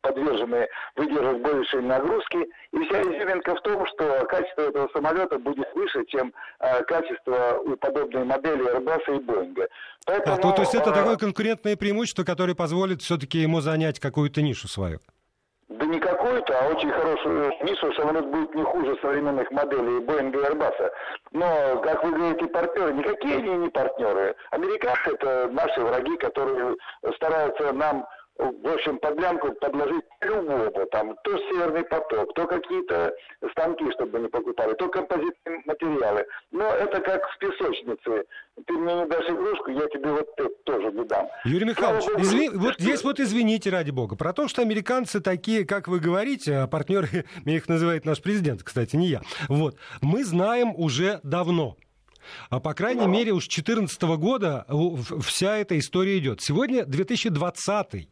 подвержены 0.00 0.68
выдерживать 0.96 1.42
большие 1.42 1.82
нагрузки. 1.82 2.38
И 2.72 2.84
вся 2.84 3.02
изюминка 3.02 3.54
в 3.54 3.60
том, 3.62 3.86
что 3.86 4.24
качество 4.26 4.62
этого 4.62 4.88
самолета 4.92 5.38
будет 5.38 5.68
выше, 5.74 6.04
чем 6.06 6.32
э, 6.60 6.82
качество 6.84 7.60
у 7.64 7.76
подобной 7.76 8.24
модели 8.24 8.64
Airbus 8.74 9.02
и 9.08 9.20
Boeing. 9.20 9.68
Поэтому, 10.06 10.36
а, 10.36 10.38
то, 10.38 10.52
то 10.52 10.62
есть 10.62 10.74
это 10.74 10.90
э, 10.90 10.94
такое 10.94 11.16
конкурентное 11.16 11.76
преимущество, 11.76 12.24
которое 12.24 12.54
позволит 12.54 13.02
все-таки 13.02 13.38
ему 13.38 13.60
занять 13.60 14.00
какую-то 14.00 14.42
нишу 14.42 14.68
свою? 14.68 14.98
Да 15.68 15.86
не 15.86 15.98
какую-то, 16.00 16.58
а 16.58 16.68
очень 16.68 16.90
хорошую 16.90 17.50
нишу 17.62 17.92
самолет 17.94 18.26
будет 18.26 18.54
не 18.54 18.62
хуже 18.62 18.96
современных 19.00 19.50
моделей 19.50 20.00
Boeing 20.00 20.30
и 20.30 20.36
Airbus. 20.36 20.90
Но, 21.32 21.80
как 21.82 22.04
вы 22.04 22.12
говорите, 22.12 22.46
партнеры, 22.46 22.92
никакие 22.92 23.36
они 23.36 23.56
не 23.56 23.68
партнеры. 23.70 24.34
Американцы 24.50 25.12
это 25.14 25.48
наши 25.50 25.80
враги, 25.80 26.16
которые 26.18 26.76
стараются 27.16 27.72
нам 27.72 28.06
в 28.50 28.66
общем, 28.66 28.98
подлянку 28.98 29.52
подложить 29.52 30.04
любого, 30.20 30.86
там, 30.86 31.14
то 31.22 31.38
северный 31.38 31.84
поток, 31.84 32.34
то 32.34 32.46
какие-то 32.46 33.14
станки, 33.52 33.90
чтобы 33.92 34.20
не 34.20 34.28
покупали, 34.28 34.74
то 34.74 34.88
композитные 34.88 35.62
материалы. 35.64 36.24
Но 36.50 36.64
это 36.64 37.00
как 37.00 37.22
в 37.28 37.38
песочнице. 37.38 38.24
Ты 38.66 38.72
мне 38.74 38.94
не 38.94 39.06
дашь 39.06 39.28
игрушку, 39.28 39.70
я 39.70 39.86
тебе 39.88 40.10
вот 40.10 40.28
это 40.36 40.48
тоже 40.64 40.92
не 40.92 41.04
дам. 41.04 41.28
Юрий 41.44 41.66
Михайлович, 41.66 42.06
Богу, 42.06 42.20
изви... 42.20 42.48
вот 42.50 42.74
здесь 42.78 43.02
вот 43.04 43.20
извините, 43.20 43.70
ради 43.70 43.90
бога, 43.90 44.16
про 44.16 44.32
то, 44.32 44.48
что 44.48 44.62
американцы 44.62 45.20
такие, 45.20 45.64
как 45.64 45.88
вы 45.88 46.00
говорите, 46.00 46.56
а 46.56 46.66
партнеры, 46.66 47.24
меня 47.44 47.56
их 47.56 47.68
называет 47.68 48.04
наш 48.04 48.20
президент, 48.20 48.62
кстати, 48.62 48.96
не 48.96 49.06
я. 49.06 49.22
Вот. 49.48 49.76
Мы 50.00 50.24
знаем 50.24 50.74
уже 50.76 51.20
давно. 51.22 51.76
А 52.50 52.60
по 52.60 52.74
крайней 52.74 53.06
мере, 53.06 53.32
уж 53.32 53.48
2014 53.48 54.02
года 54.18 54.66
вся 55.22 55.56
эта 55.56 55.78
история 55.78 56.18
идет. 56.18 56.40
Сегодня 56.40 56.84
2020. 56.84 58.08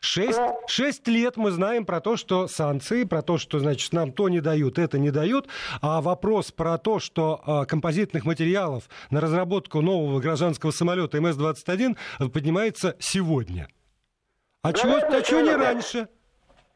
Шесть, 0.00 0.40
шесть 0.66 1.06
лет 1.08 1.36
мы 1.36 1.50
знаем 1.50 1.84
про 1.84 2.00
то, 2.00 2.16
что 2.16 2.48
санкции, 2.48 3.04
про 3.04 3.22
то, 3.22 3.38
что, 3.38 3.58
значит, 3.58 3.92
нам 3.92 4.12
то 4.12 4.28
не 4.28 4.40
дают, 4.40 4.78
это 4.78 4.98
не 4.98 5.10
дают. 5.10 5.48
А 5.80 6.00
вопрос 6.00 6.52
про 6.52 6.78
то, 6.78 6.98
что 6.98 7.42
а, 7.44 7.64
композитных 7.64 8.24
материалов 8.24 8.88
на 9.10 9.20
разработку 9.20 9.80
нового 9.80 10.20
гражданского 10.20 10.70
самолета 10.70 11.18
МС-21 11.18 11.96
поднимается 12.30 12.96
сегодня. 12.98 13.68
А 14.62 14.72
да 14.72 14.78
чего, 14.78 14.96
а 14.96 15.22
чего 15.22 15.40
не 15.40 15.54
раньше? 15.54 16.08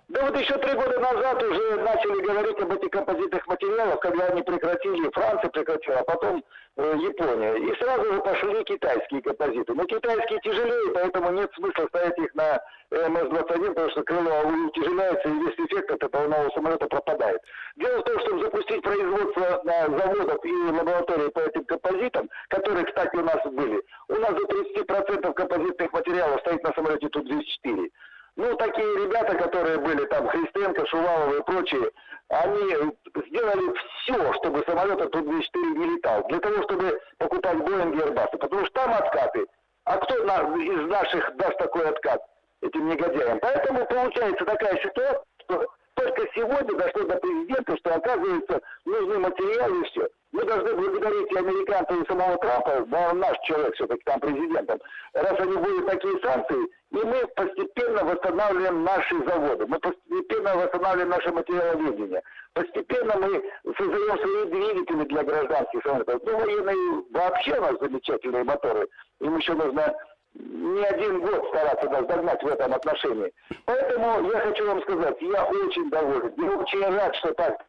Да 0.08 0.22
вот 0.22 0.38
еще 0.38 0.56
три 0.58 0.72
года 0.74 1.00
назад 1.00 1.42
уже 1.42 1.76
начали 1.82 2.20
говорить 2.22 2.58
об 2.60 2.72
этих 2.72 2.90
композитных 2.90 3.44
материалах, 3.48 3.98
когда 3.98 4.26
они 4.26 4.40
прекратили, 4.40 5.10
Франция 5.12 5.50
прекратила, 5.50 5.98
а 5.98 6.04
потом 6.04 6.44
э, 6.76 6.94
Япония. 6.96 7.56
И 7.56 7.74
сразу 7.82 8.12
же 8.12 8.20
пошли 8.20 8.62
китайские 8.62 9.20
композиты. 9.20 9.74
Но 9.74 9.84
китайские 9.84 10.38
тяжелее, 10.42 10.92
поэтому 10.94 11.32
нет 11.32 11.50
смысла 11.56 11.88
ставить 11.88 12.16
их 12.18 12.32
на 12.36 12.60
МС-21, 12.92 13.68
потому 13.70 13.90
что 13.90 14.02
крыло 14.04 14.42
утяжеляется, 14.68 15.28
и 15.28 15.40
весь 15.40 15.58
эффект 15.66 15.90
от 15.90 16.04
этого 16.04 16.28
нового 16.28 16.50
самолета 16.50 16.86
пропадает. 16.86 17.40
Дело 17.74 17.98
в 17.98 18.04
том, 18.04 18.20
чтобы 18.20 18.42
запустить 18.42 18.82
производство 18.82 19.60
на 19.64 19.98
заводах 19.98 20.38
и 20.44 20.52
лаборатории 20.52 21.30
по 21.30 21.40
этим 21.40 21.64
композитам, 21.64 22.30
которые, 22.46 22.86
кстати, 22.86 23.16
у 23.16 23.22
нас 23.22 23.42
были, 23.44 23.82
у 24.06 24.14
нас 24.14 24.34
до 24.34 24.44
30% 24.44 25.32
композитных 25.34 25.92
материалов 25.92 26.40
стоит 26.42 26.62
на 26.62 26.72
самолете 26.74 27.08
Ту-204. 27.08 27.90
Ну, 28.36 28.54
такие 28.56 29.06
ребята, 29.06 29.34
которые 29.34 29.78
были 29.78 30.04
там, 30.06 30.28
Христенко, 30.28 30.86
Шувалова 30.86 31.38
и 31.38 31.42
прочие, 31.42 31.90
они 32.28 32.94
сделали 33.26 33.74
все, 34.02 34.32
чтобы 34.34 34.62
самолет 34.66 35.10
Ту-204 35.10 35.78
не 35.78 35.96
летал, 35.96 36.26
для 36.28 36.40
того, 36.40 36.62
чтобы 36.64 37.00
покупать 37.18 37.58
Боинги 37.58 37.96
и 37.96 38.00
Airbus, 38.00 38.36
потому 38.38 38.66
что 38.66 38.74
там 38.74 38.92
откаты. 38.92 39.46
А 39.84 39.96
кто 39.98 40.16
из 40.16 40.88
наших 40.88 41.36
даст 41.36 41.56
такой 41.58 41.88
откат 41.88 42.20
этим 42.60 42.88
негодяям? 42.88 43.38
Поэтому 43.40 43.86
получается 43.86 44.44
такая 44.44 44.76
ситуация, 44.82 45.22
что 45.44 45.66
только 45.96 46.28
сегодня 46.34 46.76
дошло 46.76 47.04
до 47.04 47.16
президента, 47.16 47.76
что, 47.78 47.94
оказывается, 47.94 48.60
нужны 48.84 49.18
материалы 49.18 49.80
и 49.80 49.84
все. 49.84 50.08
Мы 50.32 50.44
должны 50.44 50.74
благодарить 50.74 51.32
и 51.32 51.38
американцев, 51.38 52.02
и 52.02 52.06
самого 52.06 52.36
Трампа, 52.36 52.84
да 52.86 53.10
он 53.10 53.18
наш 53.18 53.38
человек 53.44 53.74
все-таки 53.74 54.02
там 54.04 54.20
президентом, 54.20 54.78
раз 55.14 55.40
они 55.40 55.56
будут 55.56 55.86
такие 55.86 56.18
санкции, 56.20 56.66
и 56.90 56.96
мы 56.96 57.26
постепенно 57.34 58.04
восстанавливаем 58.04 58.84
наши 58.84 59.24
заводы, 59.24 59.66
мы 59.66 59.78
постепенно 59.78 60.56
восстанавливаем 60.56 61.08
наше 61.08 61.32
материаловедение, 61.32 62.22
постепенно 62.52 63.16
мы 63.16 63.42
создаем 63.78 64.18
свои 64.18 64.44
двигатели 64.50 65.04
для 65.04 65.22
гражданских 65.22 65.82
самолетов. 65.82 66.20
Ну, 66.26 66.38
военные 66.38 67.04
вообще 67.10 67.58
у 67.58 67.62
нас 67.62 67.78
замечательные 67.80 68.44
моторы, 68.44 68.86
им 69.20 69.38
еще 69.38 69.54
нужно 69.54 69.94
не 70.38 70.84
один 70.84 71.20
год 71.20 71.46
стараться 71.48 71.88
нас 71.90 72.06
догнать 72.06 72.42
в 72.42 72.46
этом 72.46 72.74
отношении. 72.74 73.32
Поэтому 73.64 74.30
я 74.30 74.40
хочу 74.40 74.66
вам 74.66 74.82
сказать, 74.82 75.16
я 75.20 75.44
очень 75.44 75.90
доволен. 75.90 76.32
Я 76.36 76.50
очень 76.56 76.96
рад, 76.96 77.14
что 77.16 77.34
так 77.34 77.64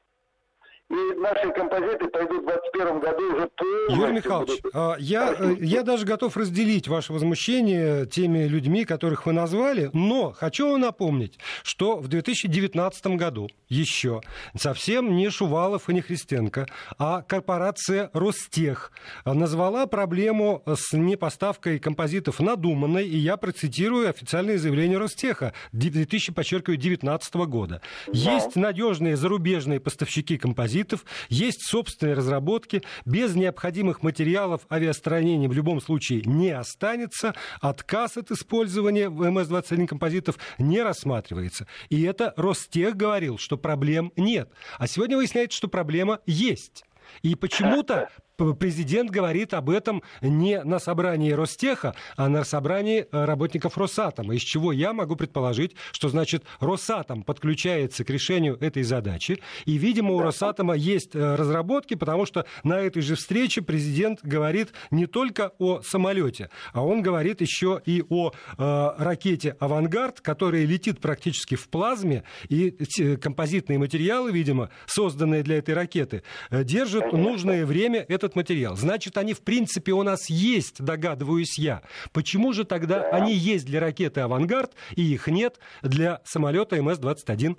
и 0.89 1.19
наши 1.19 1.51
композиты 1.51 2.07
пойдут 2.07 2.43
в 2.43 2.45
2021 2.45 2.99
году 2.99 3.35
уже 3.35 3.49
полностью... 3.57 3.95
Юрий 3.97 4.13
Михайлович, 4.13 4.61
будут... 4.61 4.75
А, 4.75 4.95
я, 4.99 5.35
э, 5.37 5.55
я 5.59 5.83
даже 5.83 6.05
готов 6.05 6.37
разделить 6.37 6.87
ваше 6.87 7.11
возмущение 7.11 8.05
теми 8.05 8.47
людьми, 8.47 8.85
которых 8.85 9.25
вы 9.25 9.33
назвали, 9.33 9.89
но 9.91 10.31
хочу 10.31 10.71
вам 10.71 10.81
напомнить, 10.81 11.39
что 11.63 11.97
в 11.97 12.07
2019 12.07 13.07
году 13.17 13.49
еще 13.67 14.21
совсем 14.55 15.15
не 15.17 15.29
Шувалов 15.29 15.89
и 15.89 15.93
не 15.93 15.99
Христенко, 15.99 16.67
а 16.97 17.21
корпорация 17.21 18.09
Ростех 18.13 18.93
назвала 19.25 19.87
проблему 19.87 20.63
с 20.65 20.93
непоставкой 20.93 21.79
композитов 21.79 22.39
надуманной, 22.39 23.05
и 23.05 23.17
я 23.17 23.35
процитирую 23.35 24.09
официальное 24.09 24.57
заявление 24.57 24.97
Ростеха 24.97 25.53
2019 25.73 27.35
года. 27.35 27.81
Да. 28.07 28.13
Есть 28.13 28.55
надежные 28.55 29.17
зарубежные 29.17 29.81
поставщики 29.81 30.37
композитов, 30.37 30.76
композитов, 30.77 31.05
есть 31.29 31.63
собственные 31.63 32.15
разработки, 32.15 32.83
без 33.05 33.35
необходимых 33.35 34.03
материалов 34.03 34.61
авиастроения 34.69 35.49
в 35.49 35.53
любом 35.53 35.81
случае 35.81 36.21
не 36.25 36.51
останется, 36.51 37.33
отказ 37.61 38.17
от 38.17 38.31
использования 38.31 39.09
МС-21 39.09 39.87
композитов 39.87 40.37
не 40.57 40.81
рассматривается. 40.81 41.67
И 41.89 42.03
это 42.03 42.33
Ростех 42.37 42.95
говорил, 42.95 43.37
что 43.37 43.57
проблем 43.57 44.11
нет. 44.15 44.49
А 44.77 44.87
сегодня 44.87 45.17
выясняется, 45.17 45.57
что 45.57 45.67
проблема 45.67 46.19
есть. 46.25 46.83
И 47.21 47.35
почему-то 47.35 48.09
президент 48.37 49.09
говорит 49.09 49.53
об 49.53 49.69
этом 49.69 50.03
не 50.21 50.63
на 50.63 50.79
собрании 50.79 51.31
Ростеха, 51.31 51.95
а 52.15 52.29
на 52.29 52.43
собрании 52.43 53.07
э, 53.11 53.25
работников 53.25 53.77
Росатома, 53.77 54.35
из 54.35 54.41
чего 54.41 54.71
я 54.71 54.93
могу 54.93 55.15
предположить, 55.15 55.75
что 55.91 56.09
значит 56.09 56.43
Росатом 56.59 57.23
подключается 57.23 58.03
к 58.03 58.09
решению 58.09 58.57
этой 58.59 58.83
задачи, 58.83 59.41
и, 59.65 59.77
видимо, 59.77 60.13
у 60.13 60.21
Росатома 60.21 60.75
есть 60.75 61.15
э, 61.15 61.35
разработки, 61.35 61.95
потому 61.95 62.25
что 62.25 62.45
на 62.63 62.79
этой 62.79 63.01
же 63.01 63.15
встрече 63.15 63.61
президент 63.61 64.19
говорит 64.21 64.73
не 64.91 65.07
только 65.07 65.53
о 65.57 65.81
самолете, 65.81 66.49
а 66.73 66.83
он 66.83 67.01
говорит 67.01 67.41
еще 67.41 67.81
и 67.85 68.03
о 68.09 68.31
э, 68.31 68.91
ракете 68.97 69.55
«Авангард», 69.59 70.21
которая 70.21 70.65
летит 70.65 70.99
практически 70.99 71.55
в 71.55 71.67
плазме, 71.69 72.23
и 72.49 72.71
композитные 73.17 73.79
материалы, 73.79 74.31
видимо, 74.31 74.69
созданные 74.85 75.43
для 75.43 75.57
этой 75.57 75.73
ракеты, 75.73 76.23
держат 76.51 77.13
нужное 77.13 77.65
время. 77.65 78.05
Этот 78.07 78.26
этот 78.27 78.35
материал. 78.35 78.75
Значит, 78.75 79.17
они 79.17 79.33
в 79.33 79.41
принципе 79.41 79.93
у 79.93 80.03
нас 80.03 80.29
есть, 80.29 80.81
догадываюсь 80.83 81.57
я. 81.57 81.81
Почему 82.11 82.53
же 82.53 82.63
тогда 82.63 83.09
они 83.09 83.33
есть 83.33 83.65
для 83.65 83.79
ракеты 83.79 84.21
«Авангард» 84.21 84.73
и 84.95 85.01
их 85.01 85.27
нет 85.27 85.59
для 85.81 86.21
самолета 86.25 86.77
МС-21? 86.77 87.57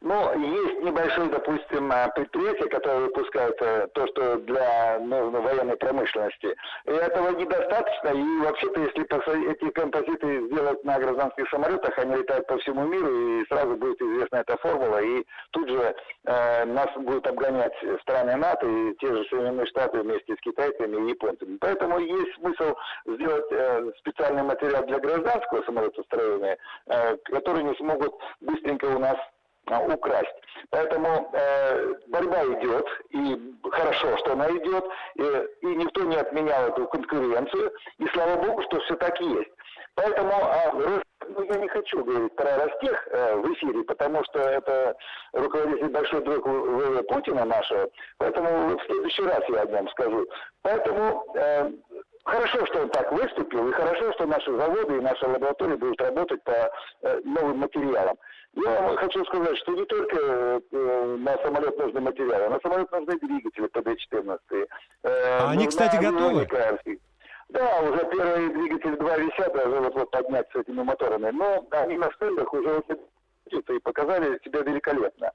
Ну, 0.00 0.32
есть 0.38 0.80
небольшое, 0.80 1.28
допустим, 1.28 1.90
э, 1.90 2.08
предприятие, 2.14 2.68
которое 2.68 3.00
выпускает 3.00 3.60
э, 3.60 3.88
то, 3.94 4.06
что 4.06 4.36
для 4.36 5.00
нужной 5.00 5.40
военной 5.40 5.76
промышленности. 5.76 6.54
И 6.84 6.90
этого 6.90 7.30
недостаточно. 7.30 8.10
И 8.10 8.38
вообще-то, 8.44 8.80
если 8.80 9.50
эти 9.50 9.70
композиты 9.70 10.46
сделать 10.46 10.84
на 10.84 11.00
гражданских 11.00 11.48
самолетах, 11.50 11.98
они 11.98 12.14
летают 12.14 12.46
по 12.46 12.58
всему 12.58 12.86
миру, 12.86 13.40
и 13.40 13.46
сразу 13.46 13.76
будет 13.76 14.00
известна 14.00 14.36
эта 14.36 14.56
формула. 14.58 15.02
И 15.02 15.24
тут 15.50 15.68
же 15.68 15.96
э, 16.26 16.64
нас 16.64 16.88
будут 16.94 17.26
обгонять 17.26 17.74
страны 18.02 18.36
НАТО 18.36 18.68
и 18.68 18.94
те 19.00 19.08
же 19.08 19.24
Соединенные 19.24 19.66
Штаты 19.66 20.00
вместе 20.02 20.36
с 20.36 20.40
китайцами 20.42 21.08
и 21.08 21.10
японцами. 21.10 21.58
Поэтому 21.60 21.98
есть 21.98 22.34
смысл 22.36 22.76
сделать 23.04 23.50
э, 23.50 23.90
специальный 23.98 24.44
материал 24.44 24.86
для 24.86 25.00
гражданского 25.00 25.64
самолетостроения, 25.64 26.56
э, 26.86 27.16
который 27.24 27.64
не 27.64 27.74
смогут 27.74 28.14
быстренько 28.40 28.84
у 28.84 29.00
нас 29.00 29.16
а, 29.16 29.37
украсть. 29.70 30.34
Поэтому 30.70 31.30
э, 31.32 31.94
борьба 32.08 32.44
идет, 32.44 32.86
и 33.10 33.54
хорошо, 33.70 34.16
что 34.18 34.32
она 34.32 34.48
идет, 34.50 34.84
и, 35.14 35.66
и 35.66 35.66
никто 35.76 36.02
не 36.04 36.16
отменял 36.16 36.68
эту 36.68 36.86
конкуренцию, 36.88 37.72
и 37.98 38.06
слава 38.08 38.36
богу, 38.42 38.62
что 38.62 38.80
все 38.80 38.96
так 38.96 39.20
есть. 39.20 39.50
Поэтому 39.94 40.32
а, 40.32 40.72
ну, 40.72 41.42
я 41.42 41.56
не 41.56 41.68
хочу 41.68 42.04
говорить 42.04 42.34
про 42.36 42.56
Ростех 42.56 43.08
э, 43.10 43.36
в 43.36 43.52
эфире, 43.54 43.82
потому 43.84 44.22
что 44.24 44.38
это 44.38 44.96
руководитель 45.32 45.88
большой 45.88 46.22
друг 46.22 46.46
ВВ 46.46 47.02
Путина 47.08 47.44
нашего, 47.44 47.88
поэтому 48.18 48.78
в 48.78 48.84
следующий 48.86 49.22
раз 49.22 49.42
я 49.48 49.62
о 49.62 49.66
нем 49.66 49.88
скажу. 49.88 50.26
Поэтому 50.62 51.24
э, 51.34 51.70
Хорошо, 52.28 52.66
что 52.66 52.82
он 52.82 52.90
так 52.90 53.10
выступил, 53.10 53.68
и 53.68 53.72
хорошо, 53.72 54.12
что 54.12 54.26
наши 54.26 54.54
заводы 54.54 54.98
и 54.98 55.00
наши 55.00 55.26
лаборатории 55.26 55.76
будут 55.76 55.98
работать 55.98 56.44
по 56.44 56.52
э, 56.52 57.20
новым 57.24 57.60
материалам. 57.60 58.18
Я 58.54 58.80
вам 58.80 58.96
хочу 58.96 59.24
сказать, 59.26 59.56
что 59.58 59.72
не 59.72 59.84
только 59.84 60.16
э, 60.72 61.16
на 61.18 61.36
самолет 61.38 61.78
нужны 61.78 62.00
материалы, 62.00 62.44
а 62.46 62.50
на 62.50 62.60
самолет 62.60 62.90
нужны 62.90 63.18
двигатели 63.18 63.66
ПД-14. 63.66 64.38
Э, 64.50 64.66
а 65.04 65.50
они, 65.50 65.66
кстати, 65.66 65.96
готовы? 65.96 66.46
Да, 67.50 67.80
уже 67.80 68.04
первые 68.10 68.50
двигатели 68.50 68.96
два 68.96 69.16
висят, 69.16 69.54
даже 69.54 69.80
вот, 69.80 69.94
вот 69.94 70.10
поднять 70.10 70.46
с 70.52 70.56
этими 70.56 70.82
моторами. 70.82 71.30
Но 71.30 71.66
они 71.70 71.96
на 71.96 72.10
стендах 72.12 72.52
уже 72.52 72.82
и 73.50 73.78
показали 73.78 74.38
себя 74.44 74.60
великолепно. 74.60 75.32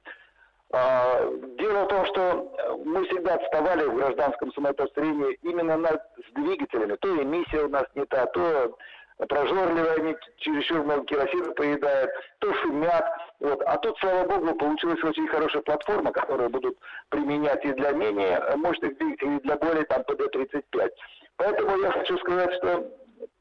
А, 0.71 1.23
дело 1.59 1.85
в 1.85 1.87
том, 1.87 2.05
что 2.07 2.79
мы 2.83 3.05
всегда 3.05 3.35
отставали 3.35 3.85
в 3.85 3.95
гражданском 3.95 4.51
самолетостроении 4.53 5.37
именно 5.43 5.77
над, 5.77 6.01
с 6.27 6.33
двигателями. 6.33 6.95
То 6.95 7.21
эмиссия 7.21 7.65
у 7.65 7.69
нас 7.69 7.85
не 7.95 8.05
та, 8.05 8.25
то 8.27 8.75
прожорливые, 9.17 9.93
они 9.93 10.15
чересчур 10.37 10.83
много 10.83 11.05
керосина 11.05 11.51
поедают, 11.53 12.11
то 12.39 12.53
шумят. 12.55 13.05
Вот. 13.39 13.61
А 13.63 13.77
тут, 13.77 13.97
слава 13.99 14.27
богу, 14.27 14.55
получилась 14.55 15.03
очень 15.03 15.27
хорошая 15.27 15.61
платформа, 15.61 16.11
которую 16.11 16.49
будут 16.49 16.77
применять 17.09 17.63
и 17.65 17.73
для 17.73 17.91
менее 17.91 18.41
мощных 18.57 18.97
двигателей, 18.97 19.37
и 19.37 19.41
для 19.41 19.55
более 19.57 19.85
там 19.85 20.01
ПД-35. 20.01 20.91
Поэтому 21.37 21.77
я 21.79 21.91
хочу 21.91 22.17
сказать, 22.19 22.53
что 22.55 22.91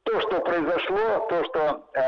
то, 0.04 0.20
что 0.20 0.40
произошло, 0.40 1.26
то, 1.28 1.44
что 1.44 1.90
э, 1.94 2.00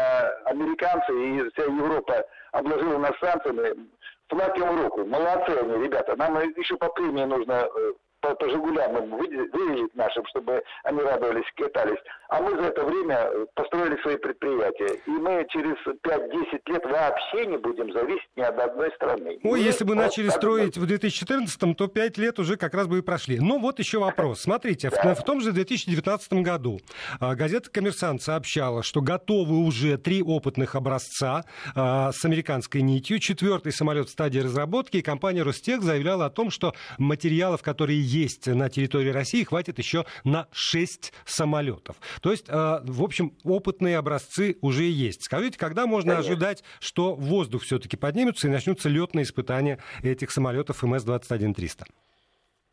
американцы 0.47 1.13
и 1.13 1.51
вся 1.51 1.65
Европа 1.65 2.25
обложила 2.53 2.99
нас 2.99 3.13
санкциями, 3.21 3.89
флаг 4.29 4.57
им 4.59 4.83
руку. 4.83 5.05
Молодцы 5.05 5.51
они, 5.51 5.85
ребята. 5.85 6.17
Нам 6.17 6.37
еще 6.57 6.77
по 6.77 6.89
премии 6.89 7.25
нужно 7.25 7.69
э, 7.75 7.93
по, 8.25 8.35
по 8.35 8.49
«Жигулям» 8.49 9.11
выделить 9.11 9.95
нашим, 9.95 10.25
чтобы 10.27 10.63
они 10.85 11.01
радовались, 11.01 11.45
катались. 11.57 11.99
А 12.29 12.41
мы 12.41 12.51
за 12.59 12.69
это 12.69 12.85
время 12.85 13.17
э, 13.17 13.47
построили 13.55 14.01
свои 14.03 14.17
предприятия. 14.17 14.99
И 15.07 15.11
мы 15.11 15.47
через 15.51 15.77
5-10 15.87 16.73
лет 16.73 16.85
вообще 16.85 17.47
не 17.47 17.59
будем 17.59 17.93
зависеть 17.93 18.29
ни 18.37 18.43
от 18.43 18.59
одной 18.59 18.91
страны. 18.93 19.39
Ой, 19.45 19.61
если 19.61 19.85
бы 19.85 19.95
начали 19.95 20.29
строить 20.31 20.79
в 20.79 20.87
2014, 20.87 21.77
то 21.77 21.87
5 21.87 22.19
лет 22.19 22.39
уже 22.39 22.57
как 22.57 22.75
раз 22.75 22.87
бы 22.87 22.99
и 22.99 23.03
прошли. 23.03 23.39
Но 23.39 23.59
вот 23.59 23.79
еще 23.79 23.99
вопрос. 23.99 24.41
Смотрите, 24.41 24.91
в, 24.91 24.95
в 24.95 25.23
том 25.25 25.41
же 25.41 25.53
2019 25.53 26.33
году 26.35 26.81
а, 27.21 27.35
газета 27.35 27.71
«Коммерсант» 27.71 28.23
сообщала, 28.23 28.83
что 28.83 29.01
готовы 29.03 29.59
уже 29.59 29.99
три 29.99 30.23
опытных 30.23 30.75
образца 30.75 31.45
а, 31.75 32.11
с 32.13 32.25
американской 32.25 32.81
нитью. 32.81 33.19
Четвертый 33.19 33.73
самолет 33.73 34.09
в 34.09 34.11
стадии 34.11 34.39
разработки. 34.39 34.97
И 34.97 35.03
компания 35.03 35.43
«Ростех» 35.43 35.83
заявляла 35.83 36.27
о 36.27 36.31
том, 36.31 36.51
что 36.51 36.75
материалов, 36.99 37.63
которые 37.63 38.01
есть 38.15 38.47
на 38.47 38.69
территории 38.71 39.11
России, 39.11 39.45
хватит 39.45 39.79
еще 39.79 40.05
на 40.25 40.47
6 40.53 41.13
самолетов. 41.25 41.97
То 42.23 42.31
есть, 42.31 42.49
э, 42.49 42.53
в 42.53 43.03
общем, 43.03 43.37
опытные 43.45 43.99
образцы 43.99 44.57
уже 44.61 44.85
есть. 44.85 45.25
Скажите, 45.25 45.59
когда 45.59 45.87
можно 45.87 46.13
Конечно. 46.13 46.33
ожидать, 46.33 46.65
что 46.81 47.15
воздух 47.15 47.63
все-таки 47.63 47.97
поднимется 47.97 48.47
и 48.47 48.51
начнутся 48.51 48.89
летные 48.89 49.25
испытания 49.25 49.79
этих 50.03 50.31
самолетов 50.31 50.85
МС-21-300? 50.85 51.85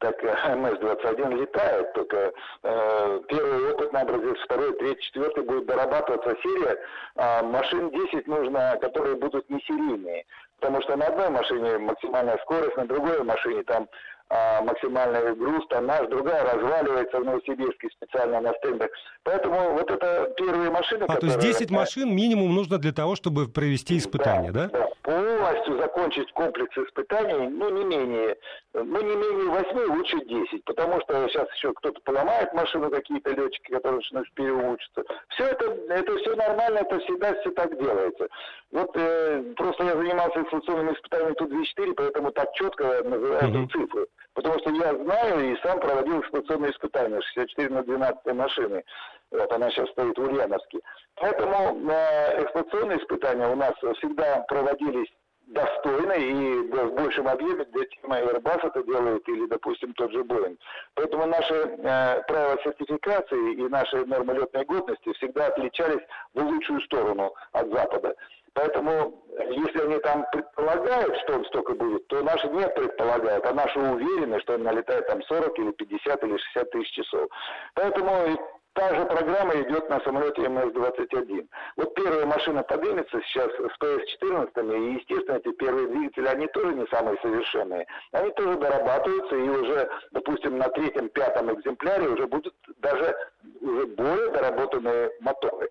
так 0.01 0.21
э, 0.23 0.55
МС-21 0.55 1.39
летает, 1.39 1.93
только 1.93 2.33
э, 2.63 3.19
первый 3.27 3.71
опытный 3.71 4.01
образец, 4.01 4.35
второй, 4.45 4.73
третий, 4.77 5.01
четвертый 5.03 5.43
будет 5.43 5.67
дорабатываться 5.67 6.35
серия. 6.41 6.77
А 7.15 7.43
машин 7.43 7.91
10 7.91 8.27
нужно, 8.27 8.77
которые 8.81 9.15
будут 9.15 9.49
не 9.49 9.59
серийные. 9.61 10.25
Потому 10.59 10.81
что 10.81 10.95
на 10.95 11.05
одной 11.05 11.29
машине 11.29 11.77
максимальная 11.77 12.37
скорость, 12.39 12.77
на 12.77 12.87
другой 12.87 13.23
машине 13.23 13.63
там 13.63 13.87
а, 14.33 14.61
максимальный 14.61 15.35
груз, 15.35 15.67
тоннаж, 15.67 16.07
другая 16.07 16.45
разваливается 16.53 17.19
в 17.19 17.25
Новосибирске 17.25 17.89
специально 17.89 18.39
на 18.39 18.53
стендах. 18.53 18.89
Поэтому 19.23 19.73
вот 19.73 19.91
это 19.91 20.33
первые 20.37 20.71
машины, 20.71 21.03
А, 21.03 21.15
которые... 21.15 21.37
то 21.37 21.45
есть 21.47 21.59
10 21.59 21.71
машин 21.71 22.15
минимум 22.15 22.55
нужно 22.55 22.77
для 22.77 22.93
того, 22.93 23.17
чтобы 23.17 23.49
провести 23.49 23.97
испытания, 23.97 24.51
да? 24.53 24.69
Да, 24.69 24.79
да. 24.79 24.89
полностью 25.01 25.77
закончить 25.77 26.31
комплекс 26.31 26.77
испытаний, 26.77 27.49
ну, 27.49 27.69
не 27.71 27.83
менее, 27.83 28.37
ну, 28.73 29.01
не 29.01 29.15
менее 29.15 29.49
8, 29.49 29.95
лучше 29.97 30.25
10, 30.25 30.63
потому 30.63 31.01
что 31.01 31.27
сейчас 31.27 31.51
еще 31.53 31.73
кто-то 31.73 31.99
поломает 32.05 32.53
машину, 32.53 32.89
какие-то 32.89 33.31
летчики, 33.31 33.69
которые 33.69 33.97
начинают 33.97 34.31
переучатся. 34.33 35.03
Все 35.29 35.43
это, 35.43 35.65
это 35.89 36.17
все 36.19 36.35
нормально, 36.37 36.79
это 36.79 36.99
всегда 36.99 37.33
все 37.41 37.51
так 37.51 37.77
делается. 37.77 38.27
Вот 38.71 38.91
э, 38.95 39.43
просто 39.57 39.83
я 39.83 39.97
занимался 39.97 40.39
инфляционными 40.39 40.93
испытаниями 40.93 41.33
Ту-24, 41.33 41.93
поэтому 41.95 42.31
так 42.31 42.53
четко 42.53 43.03
называю 43.03 43.51
uh-huh. 43.51 43.71
цифры. 43.71 44.07
Потому 44.33 44.59
что 44.59 44.69
я 44.71 44.95
знаю 44.95 45.51
и 45.51 45.61
сам 45.61 45.79
проводил 45.79 46.21
эксплуатационные 46.21 46.71
испытания 46.71 47.21
64 47.21 47.69
на 47.69 47.83
12 47.83 48.25
машины. 48.33 48.83
Вот 49.31 49.51
она 49.51 49.69
сейчас 49.69 49.89
стоит 49.89 50.17
в 50.17 50.21
Ульяновске. 50.21 50.79
Поэтому 51.15 51.91
э, 51.91 52.43
эксплуатационные 52.43 52.97
испытания 52.99 53.47
у 53.47 53.55
нас 53.55 53.73
всегда 53.97 54.39
проводились 54.47 55.11
достойно 55.51 56.13
и 56.13 56.53
в 56.69 56.91
большем 56.95 57.27
объеме, 57.27 57.65
где 57.65 57.85
тема 57.85 58.19
Airbus 58.19 58.67
это 58.67 58.83
делает 58.83 59.27
или, 59.27 59.47
допустим, 59.47 59.93
тот 59.93 60.11
же 60.11 60.21
Boeing. 60.21 60.57
Поэтому 60.95 61.25
наши 61.25 61.53
э, 61.53 62.21
правила 62.27 62.57
сертификации 62.63 63.53
и 63.53 63.69
наши 63.69 64.05
нормы 64.05 64.33
летной 64.33 64.65
годности 64.65 65.13
всегда 65.13 65.47
отличались 65.47 66.01
в 66.33 66.41
лучшую 66.41 66.81
сторону 66.81 67.33
от 67.51 67.69
Запада. 67.71 68.15
Поэтому, 68.53 69.23
если 69.49 69.79
они 69.79 69.99
там 69.99 70.25
предполагают, 70.31 71.15
что 71.21 71.35
он 71.35 71.45
столько 71.45 71.73
будет, 71.73 72.05
то 72.07 72.21
наши 72.21 72.47
не 72.49 72.67
предполагают, 72.67 73.45
а 73.45 73.53
наши 73.53 73.79
уверены, 73.79 74.39
что 74.41 74.55
он 74.55 74.63
налетает 74.63 75.07
там 75.07 75.21
40 75.23 75.59
или 75.59 75.71
50 75.71 76.23
или 76.23 76.37
60 76.37 76.71
тысяч 76.71 76.91
часов. 76.91 77.29
Поэтому 77.75 78.37
Та 78.73 78.95
же 78.95 79.05
программа 79.05 79.53
идет 79.61 79.89
на 79.89 79.99
самолете 79.99 80.43
МС-21. 80.43 81.45
Вот 81.75 81.93
первая 81.93 82.25
машина 82.25 82.63
поднимется 82.63 83.19
сейчас 83.21 83.49
с 83.51 83.77
ПС-14, 83.79 84.77
и, 84.77 84.93
естественно, 84.93 85.37
эти 85.37 85.51
первые 85.51 85.87
двигатели, 85.87 86.27
они 86.27 86.47
тоже 86.47 86.73
не 86.75 86.85
самые 86.87 87.17
совершенные. 87.21 87.85
Они 88.13 88.31
тоже 88.31 88.57
дорабатываются, 88.57 89.35
и 89.35 89.49
уже, 89.49 89.89
допустим, 90.11 90.57
на 90.57 90.69
третьем-пятом 90.69 91.53
экземпляре 91.53 92.07
уже 92.07 92.27
будут 92.27 92.55
даже 92.77 93.13
уже 93.59 93.87
более 93.87 94.31
доработанные 94.31 95.11
моторы. 95.19 95.69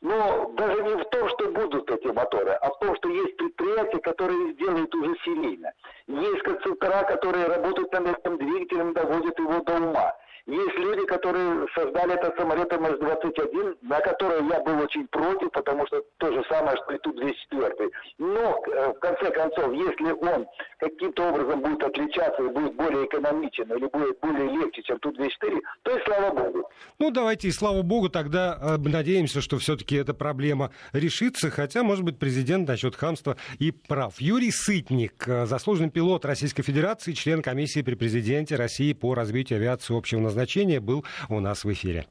Но 0.00 0.50
даже 0.56 0.82
не 0.82 0.94
в 0.94 1.04
том, 1.10 1.28
что 1.28 1.50
будут 1.50 1.90
эти 1.90 2.06
моторы, 2.06 2.52
а 2.52 2.70
в 2.70 2.78
том, 2.78 2.96
что 2.96 3.10
есть 3.10 3.36
предприятия, 3.36 3.98
которые 3.98 4.54
сделают 4.54 4.94
уже 4.94 5.14
серийно. 5.24 5.72
Есть 6.06 6.42
конструктора, 6.42 7.02
которые 7.02 7.48
работают 7.48 7.92
над 7.92 8.18
этим 8.18 8.38
двигателем, 8.38 8.94
доводят 8.94 9.38
его 9.38 9.60
до 9.60 9.74
ума. 9.74 10.14
Есть 10.50 10.76
люди, 10.78 11.06
которые 11.06 11.64
создали 11.76 12.14
этот 12.14 12.36
самолет 12.36 12.72
МС-21, 12.72 13.76
на 13.82 14.00
который 14.00 14.44
я 14.48 14.60
был 14.60 14.82
очень 14.82 15.06
против, 15.06 15.52
потому 15.52 15.86
что 15.86 16.02
то 16.18 16.32
же 16.32 16.44
самое, 16.48 16.76
что 16.76 16.92
и 16.92 16.98
Ту-204. 16.98 17.90
Но, 18.18 18.60
э, 18.66 18.88
в 18.88 18.98
конце 18.98 19.30
концов, 19.30 19.72
если 19.72 20.10
он 20.10 20.46
каким-то 20.80 21.28
образом 21.28 21.60
будет 21.60 21.84
отличаться 21.84 22.42
и 22.42 22.48
будет 22.48 22.74
более 22.74 23.06
экономичен 23.06 23.72
или 23.72 23.86
будет 23.86 24.18
более 24.20 24.50
легче, 24.50 24.82
чем 24.82 24.98
Ту-204, 24.98 25.60
то 25.82 25.96
и 25.96 26.04
слава 26.04 26.34
богу. 26.34 26.68
Ну, 26.98 27.12
давайте 27.12 27.46
и 27.46 27.52
слава 27.52 27.82
богу, 27.82 28.08
тогда 28.08 28.58
э, 28.60 28.76
надеемся, 28.78 29.40
что 29.40 29.56
все-таки 29.58 29.94
эта 29.94 30.14
проблема 30.14 30.72
решится, 30.92 31.50
хотя, 31.50 31.84
может 31.84 32.04
быть, 32.04 32.18
президент 32.18 32.66
насчет 32.66 32.96
хамства 32.96 33.36
и 33.60 33.70
прав. 33.70 34.20
Юрий 34.20 34.50
Сытник, 34.50 35.28
э, 35.28 35.46
заслуженный 35.46 35.90
пилот 35.90 36.24
Российской 36.24 36.64
Федерации, 36.64 37.12
член 37.12 37.40
комиссии 37.40 37.82
при 37.82 37.94
президенте 37.94 38.56
России 38.56 38.92
по 38.94 39.14
развитию 39.14 39.58
авиации 39.58 39.96
общего 39.96 40.18
назначения, 40.18 40.39
был 40.80 41.04
у 41.28 41.40
нас 41.40 41.64
в 41.64 41.72
эфире. 41.72 42.06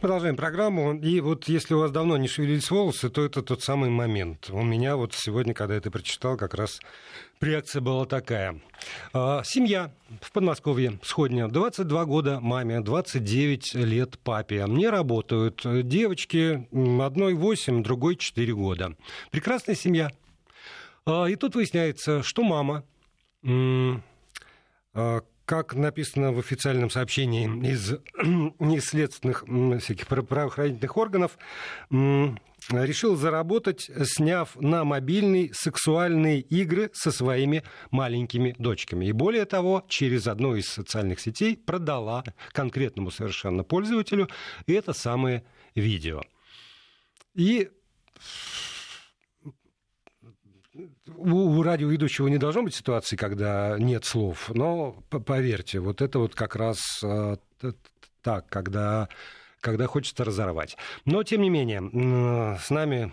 Продолжаем 0.00 0.36
программу. 0.36 0.94
И 0.94 1.20
вот 1.20 1.48
если 1.48 1.74
у 1.74 1.80
вас 1.80 1.90
давно 1.90 2.16
не 2.16 2.28
шевелились 2.28 2.70
волосы, 2.70 3.08
то 3.08 3.24
это 3.24 3.42
тот 3.42 3.62
самый 3.62 3.90
момент. 3.90 4.50
У 4.50 4.62
меня 4.62 4.96
вот 4.96 5.14
сегодня, 5.14 5.54
когда 5.54 5.74
я 5.74 5.78
это 5.78 5.90
прочитал, 5.90 6.36
как 6.36 6.54
раз 6.54 6.80
реакция 7.40 7.80
была 7.80 8.04
такая. 8.04 8.60
А, 9.12 9.42
семья 9.44 9.92
в 10.20 10.32
Подмосковье, 10.32 10.98
сходня, 11.02 11.48
22 11.48 12.04
года 12.04 12.40
маме, 12.40 12.80
29 12.80 13.74
лет 13.74 14.18
папе. 14.18 14.64
Не 14.66 14.88
работают. 14.88 15.62
Девочки, 15.64 16.66
одной 17.00 17.34
8, 17.34 17.82
другой 17.82 18.16
4 18.16 18.54
года. 18.54 18.96
Прекрасная 19.30 19.74
семья. 19.74 20.10
А, 21.06 21.26
и 21.26 21.36
тут 21.36 21.54
выясняется, 21.54 22.22
что 22.22 22.42
мама 22.42 22.84
а, 24.94 25.20
как 25.44 25.74
написано 25.74 26.32
в 26.32 26.38
официальном 26.38 26.90
сообщении 26.90 27.46
из, 27.68 27.92
из 28.60 29.82
всяких 29.82 30.06
правоохранительных 30.06 30.96
органов, 30.96 31.38
решил 32.70 33.16
заработать, 33.16 33.90
сняв 34.04 34.56
на 34.56 34.84
мобильный 34.84 35.50
сексуальные 35.52 36.40
игры 36.40 36.90
со 36.94 37.10
своими 37.10 37.62
маленькими 37.90 38.54
дочками. 38.58 39.06
И 39.06 39.12
более 39.12 39.44
того, 39.44 39.84
через 39.88 40.26
одну 40.26 40.56
из 40.56 40.68
социальных 40.68 41.20
сетей 41.20 41.56
продала 41.56 42.24
конкретному 42.52 43.10
совершенно 43.10 43.64
пользователю 43.64 44.28
это 44.66 44.92
самое 44.92 45.44
видео. 45.74 46.22
И 47.34 47.68
у 51.16 51.62
радиоведущего 51.62 52.28
не 52.28 52.38
должно 52.38 52.62
быть 52.62 52.74
ситуации, 52.74 53.16
когда 53.16 53.76
нет 53.78 54.04
слов, 54.04 54.50
но 54.52 54.92
поверьте, 55.08 55.80
вот 55.80 56.02
это 56.02 56.18
вот 56.18 56.34
как 56.34 56.56
раз 56.56 57.00
э, 57.02 57.36
так, 58.22 58.48
когда, 58.48 59.08
когда 59.60 59.86
хочется 59.86 60.24
разорвать. 60.24 60.76
Но, 61.04 61.22
тем 61.22 61.42
не 61.42 61.50
менее, 61.50 62.58
с 62.58 62.70
нами 62.70 63.12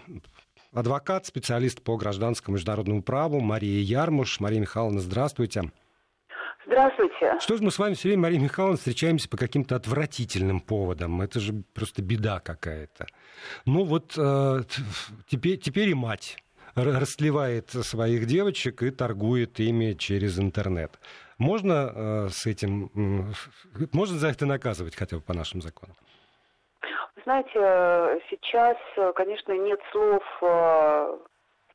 адвокат, 0.74 1.26
специалист 1.26 1.82
по 1.82 1.98
гражданскому 1.98 2.56
международному 2.56 3.04
праву 3.04 3.40
Мария 3.40 3.82
Ярмуш. 3.82 4.40
Мария 4.40 4.62
Михайловна, 4.62 5.02
здравствуйте. 5.02 5.72
Здравствуйте. 6.66 7.40
Что 7.40 7.58
же 7.58 7.64
мы 7.64 7.72
с 7.72 7.80
вами 7.80 7.96
все 7.96 8.10
время, 8.10 8.24
Мария 8.24 8.40
Михайловна, 8.40 8.78
встречаемся 8.78 9.28
по 9.28 9.36
каким-то 9.36 9.76
отвратительным 9.76 10.62
поводам? 10.62 11.22
Это 11.22 11.40
же 11.40 11.64
просто 11.74 12.02
беда 12.02 12.40
какая-то. 12.40 13.08
Ну 13.66 13.84
вот 13.84 14.14
э, 14.18 14.64
теперь, 15.28 15.58
теперь 15.58 15.90
и 15.90 15.94
мать 15.94 16.38
расливает 16.76 17.70
своих 17.70 18.26
девочек 18.26 18.84
и 18.84 18.92
торгует 18.92 19.60
ими 19.60 19.94
через 19.94 20.40
интернет. 20.40 21.00
Можно 21.38 21.74
э, 21.74 22.28
с 22.30 22.46
этим, 22.46 22.92
можно 23.94 24.18
за 24.18 24.28
это 24.28 24.46
наказывать 24.46 24.96
хотя 24.96 25.18
бы 25.18 25.22
по 25.22 25.34
нашим 25.34 25.62
законам? 25.62 25.96
Знаете, 27.24 28.22
сейчас, 28.30 28.78
конечно, 29.16 29.54
нет 29.54 29.80
слов, 29.92 30.24
э, 30.42 31.18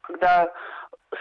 когда 0.02 0.52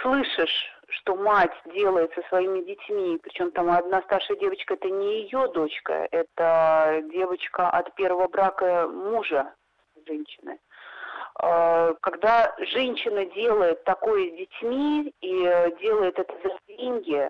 слышишь, 0.02 0.72
что 0.90 1.16
мать 1.16 1.54
делает 1.74 2.12
со 2.14 2.22
своими 2.30 2.64
детьми, 2.64 3.20
причем 3.22 3.52
там 3.52 3.70
одна 3.70 4.02
старшая 4.04 4.38
девочка, 4.38 4.76
это 4.76 4.90
не 4.90 5.24
ее 5.24 5.48
дочка, 5.54 6.08
это 6.12 7.04
девочка 7.12 7.70
от 7.70 7.94
первого 7.96 8.28
брака 8.28 8.88
мужа 8.88 9.54
женщины. 10.08 10.60
Э, 11.42 11.94
когда 12.02 12.56
женщина 12.60 13.26
делает 13.26 13.84
такое 13.84 14.30
с 14.30 14.38
детьми 14.38 15.14
и 15.22 15.32
делает 15.82 16.20
это 16.20 16.34
за 16.44 16.76
деньги, 16.76 17.30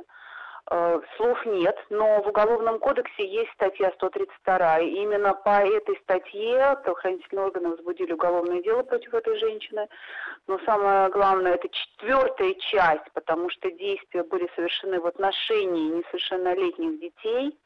Э, 0.71 0.99
слов 1.15 1.45
нет, 1.45 1.77
но 1.91 2.23
в 2.23 2.27
Уголовном 2.27 2.79
кодексе 2.79 3.27
есть 3.27 3.51
статья 3.53 3.91
132. 3.91 4.79
И 4.79 4.89
именно 4.95 5.35
по 5.35 5.63
этой 5.63 5.95
статье 5.97 6.75
правоохранительные 6.83 7.45
органы 7.45 7.69
возбудили 7.69 8.13
уголовное 8.13 8.63
дело 8.63 8.81
против 8.81 9.13
этой 9.13 9.37
женщины. 9.37 9.87
Но 10.47 10.57
самое 10.65 11.09
главное, 11.09 11.53
это 11.53 11.69
четвертая 11.69 12.55
часть, 12.55 13.11
потому 13.13 13.49
что 13.51 13.69
действия 13.71 14.23
были 14.23 14.49
совершены 14.55 14.99
в 14.99 15.05
отношении 15.05 15.97
несовершеннолетних 15.97 16.99
детей. 16.99 17.59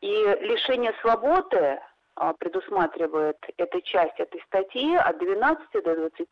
И 0.00 0.36
лишение 0.40 0.92
свободы 1.00 1.78
предусматривает 2.38 3.36
эта 3.56 3.80
часть 3.82 4.18
этой 4.18 4.40
статьи 4.42 4.96
от 4.96 5.18
12 5.18 5.84
до 5.84 5.94
20 5.94 6.28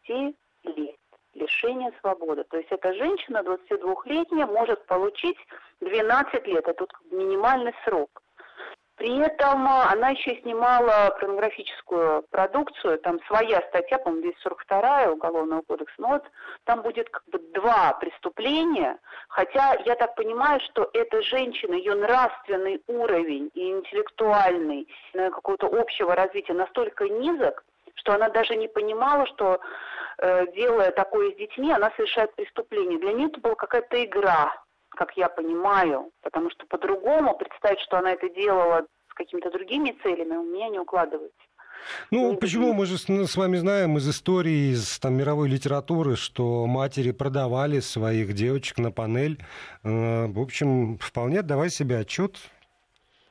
лет 0.65 0.97
лишения 1.35 1.93
свободы. 2.01 2.45
То 2.45 2.57
есть 2.59 2.71
эта 2.71 2.95
женщина 2.95 3.39
22-летняя 3.39 4.47
может 4.47 4.85
получить 4.87 5.37
12 5.81 6.47
лет, 6.47 6.67
это 6.67 6.75
тут 6.75 6.93
минимальный 7.11 7.75
срок. 7.85 8.23
При 8.97 9.19
этом 9.19 9.67
а, 9.67 9.91
она 9.91 10.11
еще 10.11 10.41
снимала 10.43 11.17
порнографическую 11.19 12.23
продукцию, 12.31 12.99
там 13.01 13.19
своя 13.27 13.61
статья, 13.69 13.99
по-моему, 13.99 14.23
242 14.23 15.11
Уголовного 15.11 15.63
кодекса, 15.63 15.95
но 15.99 16.09
вот 16.09 16.25
там 16.65 16.83
будет 16.83 17.11
как 17.11 17.25
бы 17.27 17.39
два 17.55 17.95
преступления, 17.95 18.99
хотя 19.29 19.75
я 19.85 19.97
так 19.97 20.15
понимаю, 20.15 20.61
что 20.61 20.89
эта 20.93 21.23
женщина, 21.23 21.75
ее 21.75 21.95
нравственный 21.95 22.83
уровень 22.87 23.51
и 23.55 23.71
интеллектуальный, 23.71 24.87
какого-то 25.13 25.67
общего 25.67 26.15
развития 26.15 26.53
настолько 26.53 27.09
низок, 27.09 27.65
что 27.97 28.15
она 28.15 28.29
даже 28.29 28.55
не 28.55 28.69
понимала, 28.69 29.27
что 29.27 29.61
э, 30.19 30.47
делая 30.53 30.93
такое 30.93 31.33
с 31.33 31.37
детьми, 31.37 31.73
она 31.73 31.91
совершает 31.97 32.35
преступление. 32.35 32.99
Для 32.99 33.13
нее 33.13 33.29
это 33.29 33.41
была 33.41 33.55
какая-то 33.55 34.05
игра, 34.05 34.53
как 34.95 35.17
я 35.17 35.29
понимаю, 35.29 36.11
потому 36.23 36.51
что 36.51 36.67
по-другому 36.67 37.37
представить, 37.37 37.81
что 37.81 37.99
она 37.99 38.13
это 38.13 38.29
делала 38.29 38.87
с 39.11 39.15
какими-то 39.15 39.51
другими 39.51 39.97
целями, 40.03 40.37
у 40.37 40.45
меня 40.45 40.69
не 40.69 40.79
укладывается. 40.79 41.39
Ну, 42.11 42.37
почему? 42.37 42.73
Мы 42.73 42.87
же 42.87 42.97
с 42.99 43.37
вами 43.37 43.57
знаем 43.57 43.99
из 43.99 44.09
истории, 44.09 44.73
из 44.73 44.99
там, 44.99 45.15
мировой 45.15 45.49
литературы, 45.49 46.17
что 46.17 46.67
матери 46.67 47.11
продавали 47.11 47.81
своих 47.81 48.33
девочек 48.33 48.79
на 48.79 48.91
панель. 48.91 49.39
Э, 49.83 50.27
в 50.27 50.41
общем, 50.41 50.99
вполне 50.99 51.41
отдавай 51.41 51.71
себе 51.71 51.99
отчет 51.99 52.39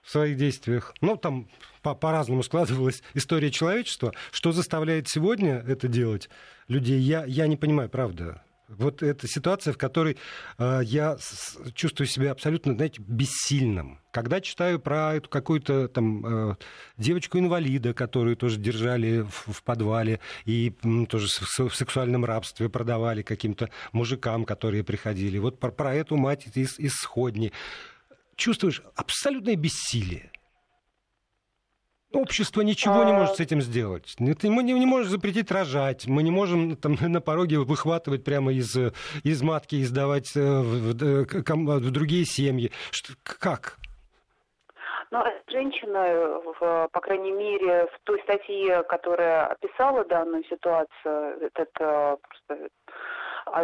в 0.04 0.12
своих 0.12 0.38
действиях. 0.38 0.94
Ну, 1.02 1.16
там 1.18 1.48
по- 1.82 1.96
по-разному 1.96 2.44
складывалась 2.44 3.02
история 3.14 3.50
человечества. 3.50 4.14
Что 4.32 4.52
заставляет 4.52 5.08
сегодня 5.08 5.64
это 5.68 5.88
делать 5.88 6.30
людей, 6.68 7.00
я, 7.00 7.24
я 7.26 7.48
не 7.48 7.58
понимаю, 7.58 7.90
правда. 7.90 8.44
Вот 8.78 9.04
эта 9.04 9.28
ситуация, 9.28 9.74
в 9.74 9.78
которой 9.78 10.18
э, 10.58 10.82
я 10.84 11.18
с, 11.18 11.58
чувствую 11.74 12.08
себя 12.08 12.32
абсолютно, 12.32 12.74
знаете, 12.74 13.02
бессильным. 13.02 14.00
Когда 14.12 14.42
читаю 14.42 14.80
про 14.80 15.16
эту 15.16 15.30
какую-то 15.30 15.88
там 15.88 16.26
э, 16.52 16.56
девочку-инвалида, 16.98 17.94
которую 17.94 18.36
тоже 18.36 18.58
держали 18.58 19.22
в, 19.22 19.54
в 19.54 19.64
подвале 19.64 20.20
и 20.46 20.74
м, 20.84 21.06
тоже 21.06 21.28
в, 21.28 21.70
в 21.70 21.76
сексуальном 21.76 22.26
рабстве 22.26 22.70
продавали 22.70 23.22
каким-то 23.22 23.70
мужикам, 23.92 24.46
которые 24.46 24.84
приходили. 24.84 25.38
Вот 25.38 25.60
про, 25.60 25.72
про 25.72 25.96
эту 25.96 26.16
мать 26.16 26.48
из, 26.54 26.80
из 26.80 26.94
сходни 26.94 27.52
чувствуешь 28.36 28.82
абсолютное 28.96 29.56
бессилие. 29.56 30.32
Общество 32.14 32.62
ничего 32.62 33.04
не 33.04 33.12
может 33.12 33.38
с 33.38 33.40
этим 33.40 33.62
сделать. 33.62 34.16
Мы 34.20 34.64
не, 34.64 34.74
не 34.74 34.86
можем 34.86 35.10
запретить 35.10 35.52
рожать, 35.52 36.08
мы 36.08 36.22
не 36.22 36.30
можем 36.30 36.76
там, 36.78 36.96
на 37.02 37.22
пороге 37.22 37.58
выхватывать 37.60 38.24
прямо 38.24 38.54
из, 38.54 38.76
из 39.24 39.42
матки 39.42 39.76
и 39.76 39.84
сдавать 39.84 40.34
в, 40.36 40.94
в, 40.94 40.94
в 40.94 41.92
другие 41.92 42.26
семьи. 42.26 42.72
Что, 42.92 43.14
как? 43.24 43.78
Ну, 45.10 45.24
женщина, 45.48 46.40
в, 46.60 46.90
по 46.92 47.00
крайней 47.00 47.32
мере, 47.32 47.88
в 47.88 48.00
той 48.04 48.20
статье, 48.22 48.84
которая 48.84 49.48
описала 49.48 50.06
данную 50.06 50.44
ситуацию, 50.46 51.52
это 51.56 52.18
просто 52.22 52.54
а 52.56 52.68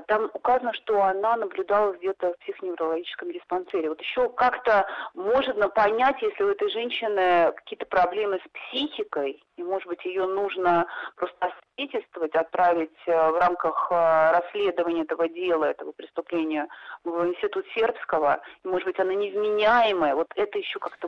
там 0.07 0.29
указано, 0.33 0.73
что 0.73 1.01
она 1.03 1.35
наблюдалась 1.35 1.97
где-то 1.97 2.33
в 2.33 2.37
психоневрологическом 2.39 3.31
диспансере. 3.31 3.89
Вот 3.89 4.01
еще 4.01 4.29
как-то 4.29 4.85
можно 5.13 5.69
понять, 5.69 6.21
если 6.21 6.43
у 6.43 6.49
этой 6.49 6.69
женщины 6.69 7.51
какие-то 7.55 7.85
проблемы 7.85 8.39
с 8.39 8.49
психикой, 8.59 9.43
и, 9.57 9.63
может 9.63 9.87
быть, 9.87 10.03
ее 10.05 10.25
нужно 10.25 10.87
просто 11.15 11.51
освидетельствовать, 11.77 12.33
отправить 12.35 12.97
э, 13.05 13.31
в 13.31 13.37
рамках 13.37 13.87
э, 13.91 14.31
расследования 14.31 15.03
этого 15.03 15.27
дела, 15.27 15.65
этого 15.65 15.91
преступления 15.91 16.67
в 17.03 17.27
Институт 17.27 17.65
Сербского, 17.73 18.41
и, 18.63 18.67
может 18.67 18.85
быть, 18.85 18.99
она 18.99 19.13
невменяемая. 19.13 20.15
Вот 20.15 20.27
это 20.35 20.57
еще 20.57 20.79
как-то 20.79 21.07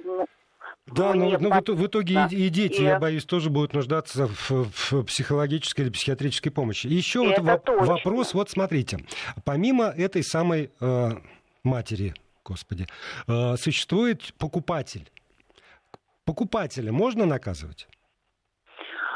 да, 0.88 1.13
но, 1.13 1.38
но 1.39 1.49
в, 1.49 1.67
в 1.67 1.88
итоге 1.88 2.15
да. 2.15 2.27
и, 2.31 2.47
и 2.47 2.49
дети, 2.49 2.81
и... 2.81 2.84
я 2.84 2.99
боюсь, 2.99 3.25
тоже 3.25 3.49
будут 3.49 3.73
нуждаться 3.73 4.27
в, 4.27 4.49
в 4.49 5.03
психологической 5.03 5.86
или 5.86 5.91
психиатрической 5.91 6.51
помощи. 6.51 6.88
Еще 6.88 7.19
вот 7.19 7.39
во- 7.39 7.86
вопрос, 7.86 8.34
вот 8.34 8.49
смотрите, 8.49 8.99
помимо 9.45 9.86
этой 9.86 10.23
самой 10.23 10.71
э, 10.79 11.10
матери, 11.63 12.13
господи, 12.43 12.88
э, 13.27 13.55
существует 13.57 14.34
покупатель. 14.38 15.10
Покупателя 16.25 16.91
можно 16.91 17.25
наказывать? 17.25 17.88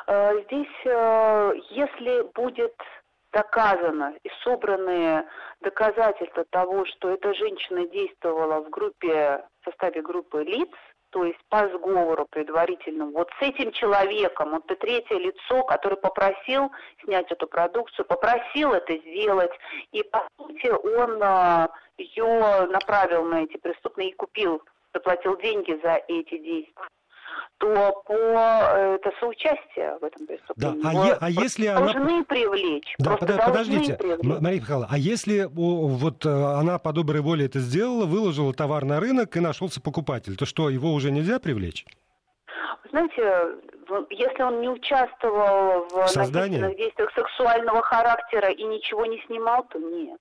Э, 0.07 0.31
здесь, 0.45 0.85
э, 0.85 1.53
если 1.71 2.31
будет 2.33 2.75
доказано 3.33 4.13
и 4.23 4.29
собранные 4.43 5.25
доказательства 5.61 6.45
того, 6.49 6.85
что 6.85 7.09
эта 7.09 7.33
женщина 7.33 7.87
действовала 7.89 8.61
в 8.61 8.69
группе, 8.69 9.43
в 9.61 9.65
составе 9.65 10.01
группы 10.01 10.43
лиц, 10.43 10.69
то 11.15 11.23
есть 11.23 11.39
по 11.47 11.65
сговору 11.69 12.27
предварительному, 12.29 13.13
вот 13.13 13.29
с 13.39 13.41
этим 13.41 13.71
человеком, 13.71 14.51
вот 14.51 14.65
это 14.65 14.75
третье 14.75 15.15
лицо, 15.15 15.63
который 15.63 15.97
попросил 15.97 16.69
снять 17.05 17.31
эту 17.31 17.47
продукцию, 17.47 18.05
попросил 18.05 18.73
это 18.73 18.97
сделать, 18.97 19.53
и 19.93 20.03
по 20.03 20.27
сути 20.35 20.67
он 20.67 21.23
а, 21.23 21.69
ее 21.97 22.67
направил 22.67 23.23
на 23.23 23.43
эти 23.43 23.55
преступные 23.55 24.09
и 24.09 24.13
купил, 24.13 24.61
заплатил 24.93 25.37
деньги 25.37 25.79
за 25.81 26.01
эти 26.09 26.37
действия 26.37 26.89
то 27.57 28.03
по 28.05 28.13
э, 28.13 28.95
это 28.95 29.11
соучастие 29.19 29.97
в 30.01 30.03
этом 30.03 30.27
преступлении. 30.27 30.81
Да, 30.81 30.89
а, 30.89 31.07
е, 31.07 31.17
а 31.21 31.29
если 31.29 31.67
должны 31.67 31.99
она... 31.99 32.23
привлечь. 32.23 32.95
Да, 32.99 33.17
под, 33.17 33.37
подождите, 33.37 33.95
привлечь. 33.95 34.41
Мария 34.41 34.59
Михайловна, 34.59 34.87
а 34.91 34.97
если 34.97 35.47
вот 35.51 36.25
э, 36.25 36.29
она 36.29 36.79
по 36.79 36.91
доброй 36.91 37.21
воле 37.21 37.45
это 37.45 37.59
сделала, 37.59 38.05
выложила 38.05 38.53
товар 38.53 38.85
на 38.85 38.99
рынок 38.99 39.35
и 39.37 39.39
нашелся 39.39 39.81
покупатель, 39.81 40.35
то 40.35 40.45
что, 40.45 40.69
его 40.69 40.93
уже 40.93 41.11
нельзя 41.11 41.39
привлечь? 41.39 41.85
Знаете, 42.89 43.57
если 44.09 44.43
он 44.43 44.61
не 44.61 44.69
участвовал 44.69 45.87
в 45.87 45.95
насильственных 46.15 46.77
действиях 46.77 47.11
сексуального 47.13 47.81
характера 47.81 48.49
и 48.49 48.63
ничего 48.63 49.05
не 49.05 49.21
снимал, 49.27 49.65
то 49.69 49.79
нет. 49.79 50.19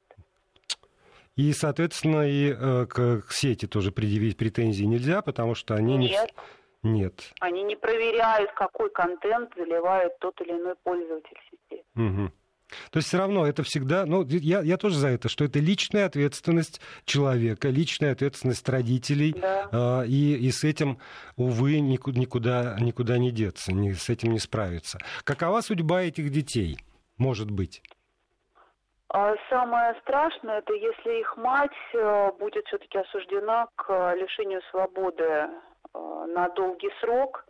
И, 1.37 1.53
соответственно, 1.53 2.29
и 2.29 2.53
э, 2.53 2.87
к, 2.87 3.23
к 3.23 3.33
сети 3.33 3.67
тоже 3.67 3.91
предъявить 3.91 4.37
претензии 4.37 4.85
нельзя, 4.85 5.21
потому 5.21 5.57
что 5.57 5.75
они 5.75 5.97
нет. 5.97 6.11
не... 6.11 6.19
Нет. 6.85 7.33
Они 7.41 7.63
не 7.63 7.77
проверяют, 7.77 8.53
какой 8.53 8.91
контент 8.91 9.51
заливает 9.57 10.19
тот 10.19 10.39
или 10.43 10.53
иной 10.53 10.75
пользователь 10.85 11.37
сети. 11.51 11.83
Угу. 11.97 12.31
То 12.91 12.99
есть 12.99 13.09
все 13.09 13.19
равно 13.19 13.47
это 13.47 13.63
всегда, 13.63 14.05
ну, 14.05 14.25
я, 14.25 14.61
я 14.61 14.77
тоже 14.77 14.97
за 14.97 15.09
это, 15.09 15.29
что 15.29 15.45
это 15.45 15.59
личная 15.59 16.07
ответственность 16.07 16.81
человека, 17.05 17.69
личная 17.69 18.13
ответственность 18.13 18.69
родителей, 18.69 19.33
да. 19.33 20.03
э, 20.03 20.07
и, 20.09 20.35
и 20.35 20.51
с 20.51 20.65
этим, 20.65 20.99
увы, 21.37 21.81
никуда, 21.81 22.19
никуда, 22.19 22.77
никуда 22.81 23.19
не 23.19 23.31
деться, 23.31 23.73
ни, 23.73 23.93
с 23.93 24.09
этим 24.11 24.33
не 24.33 24.39
справиться. 24.39 24.99
Какова 25.25 25.61
судьба 25.61 26.03
этих 26.03 26.31
детей, 26.31 26.79
может 27.17 27.51
быть? 27.51 27.83
А 29.09 29.35
самое 29.49 29.95
страшное, 30.03 30.59
это 30.59 30.73
если 30.73 31.21
их 31.21 31.37
мать 31.37 31.71
э, 31.95 32.31
будет 32.39 32.67
все-таки 32.67 32.99
осуждена 32.99 33.69
к 33.77 34.15
лишению 34.17 34.61
свободы 34.71 35.23
Э, 35.25 35.49
на 35.95 36.49
долгий 36.51 36.91
срок. 37.01 37.45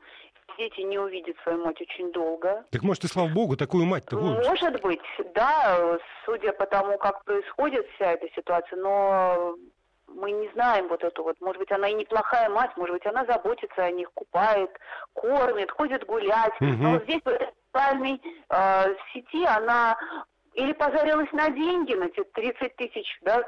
Дети 0.58 0.82
не 0.82 0.98
увидят 0.98 1.36
свою 1.42 1.64
мать 1.64 1.80
очень 1.80 2.12
долго. 2.12 2.64
Так 2.70 2.82
может 2.82 3.04
и 3.04 3.08
слава 3.08 3.28
богу, 3.28 3.56
такую 3.56 3.86
мать-то 3.86 4.16
будет. 4.16 4.46
Может 4.46 4.80
быть, 4.82 5.00
да, 5.34 5.98
судя 6.24 6.52
по 6.52 6.66
тому, 6.66 6.96
как 6.98 7.24
происходит 7.24 7.86
вся 7.94 8.12
эта 8.12 8.28
ситуация, 8.36 8.78
но 8.78 9.56
мы 10.06 10.30
не 10.30 10.48
знаем 10.50 10.88
вот 10.88 11.02
эту 11.02 11.24
вот, 11.24 11.40
может 11.40 11.58
быть, 11.58 11.72
она 11.72 11.88
и 11.88 11.94
неплохая 11.94 12.48
мать, 12.50 12.70
может 12.76 12.94
быть, 12.94 13.06
она 13.06 13.24
заботится 13.24 13.84
о 13.84 13.90
них, 13.90 14.12
купает, 14.14 14.70
кормит, 15.12 15.70
ходит 15.72 16.06
гулять. 16.06 16.54
Угу. 16.60 16.70
Но 16.78 16.92
вот 16.92 17.02
здесь 17.04 17.22
в 17.24 17.28
этой 17.28 17.48
социальной 17.72 18.20
э, 18.50 18.94
сети 19.12 19.44
она 19.44 19.96
или 20.54 20.72
позарилась 20.72 21.32
на 21.32 21.50
деньги, 21.50 21.94
на 21.94 22.08
те 22.10 22.22
30 22.22 22.76
тысяч, 22.76 23.18
да, 23.22 23.44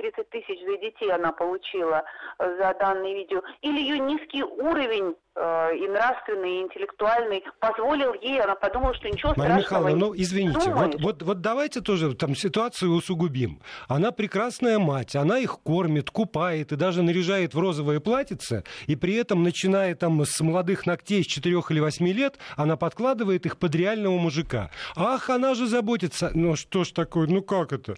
30 0.00 0.30
тысяч 0.30 0.58
за 0.64 0.78
детей 0.78 1.12
она 1.12 1.32
получила 1.32 2.02
э, 2.38 2.56
за 2.58 2.74
данное 2.78 3.14
видео, 3.14 3.42
или 3.60 3.80
ее 3.80 3.98
низкий 3.98 4.42
уровень 4.42 5.14
э, 5.34 5.76
и 5.76 5.88
нравственный, 5.88 6.58
и 6.58 6.62
интеллектуальный 6.62 7.44
позволил 7.60 8.14
ей, 8.14 8.40
она 8.40 8.54
подумала, 8.54 8.94
что 8.94 9.08
ничего 9.08 9.34
Мария 9.36 9.58
страшного 9.58 9.88
Михайловна, 9.88 10.06
ну 10.06 10.14
извините, 10.16 10.70
вот, 10.70 11.00
вот, 11.00 11.22
вот 11.22 11.40
давайте 11.40 11.80
тоже 11.82 12.14
там 12.14 12.34
ситуацию 12.34 12.92
усугубим. 12.92 13.60
Она 13.88 14.10
прекрасная 14.10 14.78
мать, 14.78 15.14
она 15.14 15.38
их 15.38 15.60
кормит, 15.60 16.10
купает 16.10 16.72
и 16.72 16.76
даже 16.76 17.02
наряжает 17.02 17.54
в 17.54 17.58
розовое 17.58 18.00
платьице, 18.00 18.64
и 18.86 18.96
при 18.96 19.16
этом, 19.16 19.42
начиная 19.42 19.94
там 19.94 20.24
с 20.24 20.40
молодых 20.40 20.86
ногтей 20.86 21.22
с 21.22 21.26
4 21.26 21.60
или 21.70 21.80
8 21.80 22.08
лет, 22.08 22.38
она 22.56 22.76
подкладывает 22.76 23.44
их 23.44 23.58
под 23.58 23.74
реального 23.74 24.16
мужика. 24.18 24.70
Ах, 24.96 25.28
она 25.28 25.54
же 25.54 25.66
заботится. 25.66 26.30
Ну 26.34 26.56
что 26.56 26.84
ж 26.84 26.92
такое, 26.92 27.26
ну 27.26 27.42
как 27.42 27.72
это? 27.72 27.96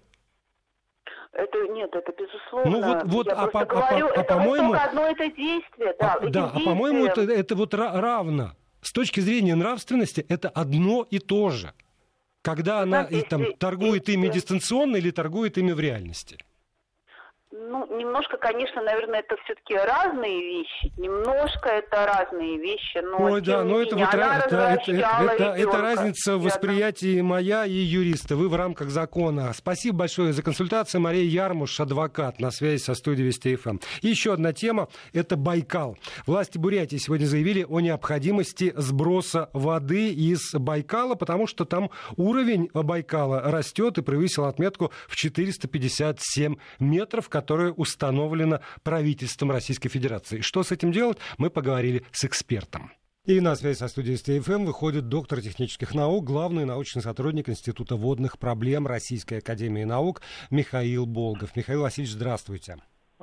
Это 1.33 1.59
нет, 1.68 1.90
это 1.95 2.12
безусловно. 2.12 2.71
Ну 2.71 2.83
вот, 2.83 3.03
вот, 3.05 3.27
Я 3.27 3.33
а, 3.33 3.47
просто 3.47 3.59
по, 3.59 3.64
говорю, 3.64 4.07
а, 4.07 4.11
а, 4.11 4.21
это 4.21 4.35
по-моему, 4.35 4.75
одно 4.75 5.07
это 5.07 5.27
действие, 5.29 5.95
да. 5.99 6.14
а, 6.14 6.29
да, 6.29 6.53
а 6.55 6.61
по-моему 6.61 7.07
это, 7.07 7.23
это 7.23 7.55
вот 7.55 7.73
равно. 7.75 8.53
С 8.83 8.92
точки 8.92 9.21
зрения 9.21 9.55
нравственности 9.55 10.27
это 10.29 10.49
одно 10.49 11.07
и 11.09 11.18
то 11.18 11.51
же. 11.51 11.73
Когда 12.42 12.85
Ну, 12.85 12.97
она 12.97 13.05
и, 13.05 13.23
там, 13.23 13.55
торгует 13.55 14.09
ими 14.09 14.29
дистанционно 14.29 14.97
или 14.97 15.11
торгует 15.11 15.57
ими 15.57 15.73
в 15.73 15.81
реальности. 15.81 16.37
Ну, 17.54 17.86
немножко, 17.98 18.38
конечно, 18.38 18.80
наверное, 18.80 19.20
это 19.20 19.36
все-таки 19.44 19.76
разные 19.76 20.40
вещи. 20.40 20.90
Немножко 20.98 21.68
это 21.68 22.06
разные 22.06 22.56
вещи, 22.56 22.98
но 23.04 23.30
Ой, 23.30 23.42
да, 23.42 23.62
но 23.62 23.82
это 23.82 23.94
вот 23.94 24.14
она 24.14 24.38
ра- 24.38 24.46
это, 24.46 24.56
это, 25.32 25.44
это, 25.58 25.76
разница 25.76 26.38
в 26.38 26.44
восприятии 26.44 27.20
моя 27.20 27.66
и 27.66 27.72
юриста. 27.72 28.36
Вы 28.36 28.48
в 28.48 28.56
рамках 28.56 28.88
закона. 28.88 29.52
Спасибо 29.54 29.98
большое 29.98 30.32
за 30.32 30.42
консультацию. 30.42 31.02
Мария 31.02 31.24
Ярмуш, 31.24 31.78
адвокат, 31.78 32.40
на 32.40 32.50
связи 32.50 32.80
со 32.80 32.94
студией 32.94 33.26
Вести 33.26 33.54
ФМ. 33.54 33.80
Еще 34.00 34.32
одна 34.32 34.54
тема– 34.54 34.88
это 35.12 35.36
Байкал. 35.36 35.98
Власти 36.26 36.56
Бурятии 36.56 36.96
сегодня 36.96 37.26
заявили 37.26 37.66
о 37.68 37.80
необходимости 37.80 38.72
сброса 38.76 39.50
воды 39.52 40.08
из 40.08 40.54
Байкала, 40.54 41.16
потому 41.16 41.46
что 41.46 41.66
там 41.66 41.90
уровень 42.16 42.70
Байкала 42.72 43.42
растет 43.42 43.98
и 43.98 44.02
превысил 44.02 44.46
отметку 44.46 44.90
в 45.06 45.16
457 45.16 46.56
метров, 46.78 47.28
которая 47.42 47.72
установлена 47.72 48.61
правительством 48.85 49.50
Российской 49.50 49.88
Федерации. 49.88 50.42
Что 50.42 50.62
с 50.62 50.70
этим 50.70 50.92
делать, 50.92 51.18
мы 51.38 51.50
поговорили 51.50 52.05
с 52.12 52.24
экспертом. 52.24 52.92
И 53.26 53.40
на 53.40 53.57
связи 53.57 53.78
со 53.78 53.88
студией 53.88 54.16
СТФМ 54.16 54.64
выходит 54.64 55.09
доктор 55.09 55.40
технических 55.40 55.92
наук, 55.92 56.24
главный 56.24 56.64
научный 56.64 57.02
сотрудник 57.02 57.48
Института 57.48 57.96
водных 57.96 58.38
проблем 58.38 58.87
Российской 58.87 59.38
Академии 59.38 59.83
Наук 59.83 60.22
Михаил 60.50 61.05
Болгов. 61.05 61.57
Михаил 61.57 61.83
Васильевич, 61.83 62.14
здравствуйте. 62.14 62.76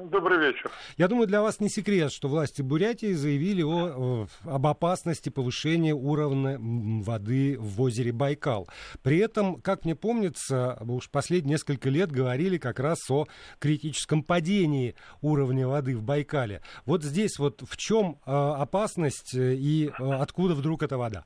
Добрый 0.05 0.39
вечер. 0.39 0.71
Я 0.97 1.07
думаю, 1.07 1.27
для 1.27 1.41
вас 1.41 1.59
не 1.59 1.67
секрет, 1.69 2.11
что 2.11 2.29
власти 2.29 2.61
Бурятии 2.61 3.11
заявили 3.13 3.63
о, 3.63 4.27
об 4.45 4.67
опасности 4.67 5.29
повышения 5.29 5.93
уровня 5.93 6.57
воды 6.59 7.57
в 7.59 7.81
озере 7.81 8.13
Байкал. 8.13 8.67
При 9.03 9.17
этом, 9.17 9.61
как 9.61 9.83
мне 9.83 9.95
помнится, 9.95 10.77
уж 10.81 11.09
последние 11.09 11.49
несколько 11.49 11.89
лет 11.89 12.11
говорили 12.11 12.57
как 12.57 12.79
раз 12.79 13.09
о 13.09 13.25
критическом 13.59 14.23
падении 14.23 14.95
уровня 15.21 15.67
воды 15.67 15.97
в 15.97 16.03
Байкале. 16.03 16.61
Вот 16.85 17.03
здесь 17.03 17.37
вот 17.37 17.61
в 17.61 17.75
чем 17.75 18.19
э, 18.25 18.31
опасность 18.31 19.35
э, 19.35 19.55
и 19.55 19.89
э, 19.89 19.91
откуда 19.99 20.53
вдруг 20.53 20.83
эта 20.83 20.97
вода? 20.97 21.23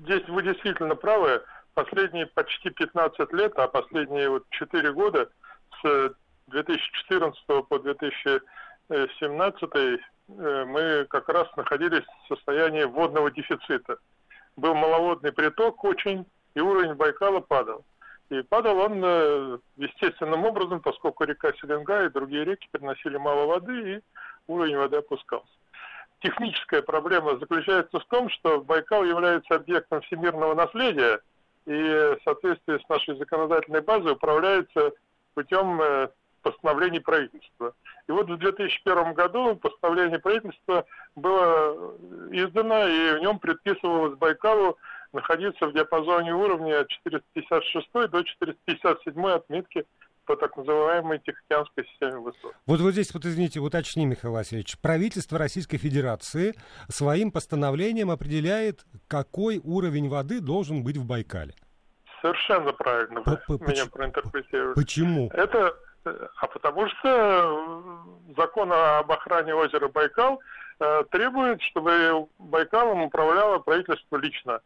Здесь 0.00 0.26
вы 0.28 0.42
действительно 0.42 0.94
правы. 0.96 1.42
Последние 1.72 2.26
почти 2.26 2.70
15 2.70 3.32
лет, 3.32 3.52
а 3.56 3.68
последние 3.68 4.28
вот 4.28 4.44
4 4.50 4.92
года, 4.92 5.30
с 5.82 6.14
2014 6.48 7.44
по 7.68 7.78
2017, 7.78 9.70
э, 9.74 10.64
мы 10.64 11.06
как 11.08 11.28
раз 11.28 11.48
находились 11.56 12.04
в 12.04 12.34
состоянии 12.34 12.84
водного 12.84 13.30
дефицита. 13.30 13.98
Был 14.56 14.74
маловодный 14.74 15.32
приток 15.32 15.82
очень, 15.84 16.26
и 16.54 16.60
уровень 16.60 16.94
Байкала 16.94 17.40
падал. 17.40 17.84
И 18.30 18.42
падал 18.42 18.78
он 18.78 19.02
э, 19.04 19.58
естественным 19.76 20.44
образом, 20.44 20.80
поскольку 20.80 21.24
река 21.24 21.52
Селенга 21.54 22.04
и 22.04 22.10
другие 22.10 22.44
реки 22.44 22.68
приносили 22.70 23.16
мало 23.16 23.46
воды, 23.46 23.96
и 23.96 24.00
уровень 24.46 24.76
воды 24.76 24.96
опускался. 24.98 25.52
Техническая 26.20 26.80
проблема 26.80 27.38
заключается 27.38 28.00
в 28.00 28.04
том, 28.06 28.30
что 28.30 28.62
Байкал 28.62 29.04
является 29.04 29.56
объектом 29.56 30.00
всемирного 30.02 30.54
наследия, 30.54 31.20
и 31.66 31.72
в 31.72 32.18
соответствии 32.24 32.78
с 32.78 32.88
нашей 32.88 33.16
законодательной 33.16 33.82
базой 33.82 34.12
управляется 34.12 34.92
путем 35.34 35.80
э, 35.82 36.08
постановлений 36.54 37.00
правительства. 37.00 37.74
И 38.06 38.12
вот 38.12 38.30
в 38.30 38.36
2001 38.36 39.14
году 39.14 39.56
постановление 39.56 40.18
правительства 40.20 40.84
было 41.16 41.96
издано, 42.30 42.86
и 42.86 43.16
в 43.18 43.20
нем 43.20 43.38
предписывалось 43.38 44.16
Байкалу 44.18 44.76
находиться 45.12 45.66
в 45.66 45.72
диапазоне 45.72 46.34
уровня 46.34 46.80
от 46.82 46.88
456 46.88 47.88
до 48.10 48.22
457 48.22 49.26
отметки 49.26 49.86
по 50.26 50.36
так 50.36 50.56
называемой 50.56 51.18
Тихоокеанской 51.18 51.84
системе 51.86 52.18
высот. 52.18 52.52
Вот 52.66 52.80
вот 52.80 52.92
здесь, 52.92 53.12
вот 53.14 53.24
извините, 53.24 53.60
уточни, 53.60 54.06
Михаил 54.06 54.34
Васильевич, 54.34 54.78
правительство 54.80 55.38
Российской 55.38 55.76
Федерации 55.78 56.54
своим 56.88 57.30
постановлением 57.30 58.10
определяет, 58.10 58.84
какой 59.08 59.60
уровень 59.62 60.08
воды 60.08 60.40
должен 60.40 60.82
быть 60.82 60.96
в 60.96 61.06
Байкале. 61.06 61.54
Совершенно 62.22 62.72
правильно 62.72 63.20
вы 63.24 63.36
П- 63.36 63.58
п- 63.58 63.70
меня 63.70 63.84
проинтерпретировали. 63.86 64.74
Почему? 64.74 65.28
Это, 65.34 65.58
э, 65.58 65.72
а 66.04 66.46
потому 66.46 66.88
что 66.88 67.08
э, 67.08 68.34
закон 68.36 68.72
об 68.72 69.10
охране 69.10 69.54
озера 69.54 69.88
Байкал 69.88 70.40
э, 70.80 71.04
требует, 71.10 71.62
чтобы 71.62 72.26
Байкалом 72.38 73.02
управляло 73.02 73.58
правительство 73.58 74.16
лично, 74.16 74.60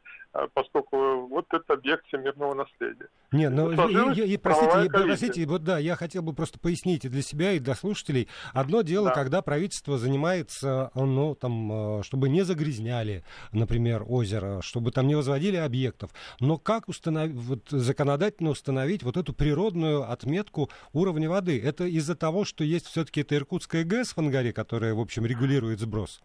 поскольку 0.54 1.26
вот 1.28 1.46
это 1.52 1.74
объект 1.74 2.06
всемирного 2.06 2.54
наследия. 2.54 3.08
Не, 3.32 3.50
ну, 3.50 3.74
Сложилась 3.74 4.16
я- 4.16 4.24
я- 4.24 4.38
простите, 4.38 4.82
я- 4.84 4.90
простите, 4.90 5.46
вот 5.46 5.64
да, 5.64 5.78
я 5.78 5.96
хотел 5.96 6.22
бы 6.22 6.32
просто 6.32 6.58
пояснить 6.58 7.04
и 7.04 7.08
для 7.08 7.22
себя, 7.22 7.52
и 7.52 7.58
для 7.58 7.74
слушателей. 7.74 8.28
Одно 8.52 8.82
дело, 8.82 9.08
Да. 9.08 9.14
когда 9.14 9.42
правительство 9.42 9.98
занимается, 9.98 10.90
ну, 10.94 11.34
там, 11.34 12.00
э, 12.00 12.02
чтобы 12.04 12.28
не 12.28 12.42
загрязняли, 12.42 13.24
например, 13.52 14.04
озеро, 14.08 14.60
чтобы 14.62 14.92
там 14.92 15.06
не 15.06 15.14
возводили 15.14 15.56
объектов. 15.56 16.10
Но 16.40 16.58
как 16.58 16.88
установить, 16.88 17.34
вот, 17.36 17.68
законодательно 17.70 18.50
установить 18.50 19.02
вот 19.02 19.16
эту 19.16 19.32
природную 19.32 20.10
отметку 20.10 20.70
уровня 20.92 21.28
воды? 21.28 21.60
Это 21.62 21.84
из-за 21.84 22.14
того, 22.14 22.44
что 22.44 22.64
есть 22.64 22.86
все-таки 22.86 23.20
это 23.22 23.36
Иркутская 23.36 23.84
ГЭС 23.84 24.12
в 24.12 24.18
Ангаре, 24.18 24.52
которая, 24.52 24.94
в 24.94 25.00
общем, 25.00 25.26
регулирует 25.26 25.80
сброс? 25.80 26.20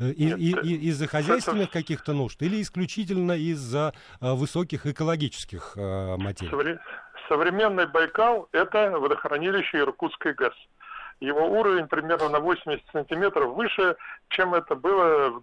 Э, 0.00 0.10
И, 0.12 0.24
Нет, 0.24 0.64
и- 0.64 0.88
из-за 0.88 1.06
хозяйственных 1.16 1.70
каких-то 1.70 2.12
нужд 2.12 2.40
или 2.42 2.60
исключительно 2.62 3.32
из-за 3.32 3.92
э, 4.20 4.32
высоких 4.32 4.86
экологических 4.86 5.74
э, 5.76 6.16
материй? 6.16 6.50
Совре- 6.50 6.78
Современный 7.28 7.86
Байкал– 7.86 8.48
это 8.52 8.90
водохранилище 8.98 9.78
Иркутской 9.78 10.32
ГЭС. 10.34 10.54
Его 11.20 11.46
уровень 11.60 11.86
примерно 11.86 12.30
на 12.30 12.40
80 12.40 12.82
сантиметров 12.92 13.54
выше, 13.54 13.94
чем 14.30 14.54
это 14.54 14.74
было 14.74 15.28
в 15.28 15.42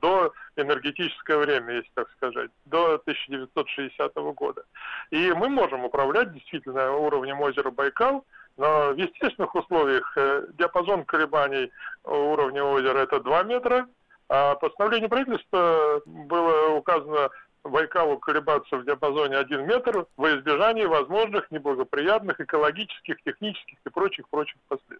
доэнергетическое 0.56 1.38
время, 1.38 1.76
если 1.76 1.92
так 1.94 2.10
сказать, 2.18 2.50
до 2.66 2.96
1960 2.96 4.16
года. 4.36 4.64
И 5.12 5.32
мы 5.34 5.50
можем 5.50 5.86
управлять 5.86 6.34
действительно 6.34 6.92
уровнем 6.94 7.40
озера 7.42 7.70
Байкал, 7.70 8.26
но 8.58 8.92
в 8.92 8.98
естественных 8.98 9.54
условиях 9.54 10.12
э, 10.18 10.48
диапазон 10.58 11.06
колебаний 11.06 11.72
уровня 12.04 12.64
озера– 12.64 12.98
это 13.04 13.20
2 13.20 13.44
метра, 13.44 13.88
а 14.30 14.56
постановление 14.56 15.10
правительства 15.10 16.02
было 16.06 16.70
указано 16.76 17.30
Байкалу 17.64 18.18
колебаться 18.18 18.78
в 18.78 18.86
диапазоне 18.86 19.38
1 19.38 19.66
метр 19.66 20.06
во 20.16 20.32
избежание 20.32 20.88
возможных 20.88 21.50
неблагоприятных 21.52 22.40
экологических, 22.40 23.22
технических 23.24 23.78
и 23.86 23.90
прочих-прочих 23.90 24.58
последствий. 24.68 25.00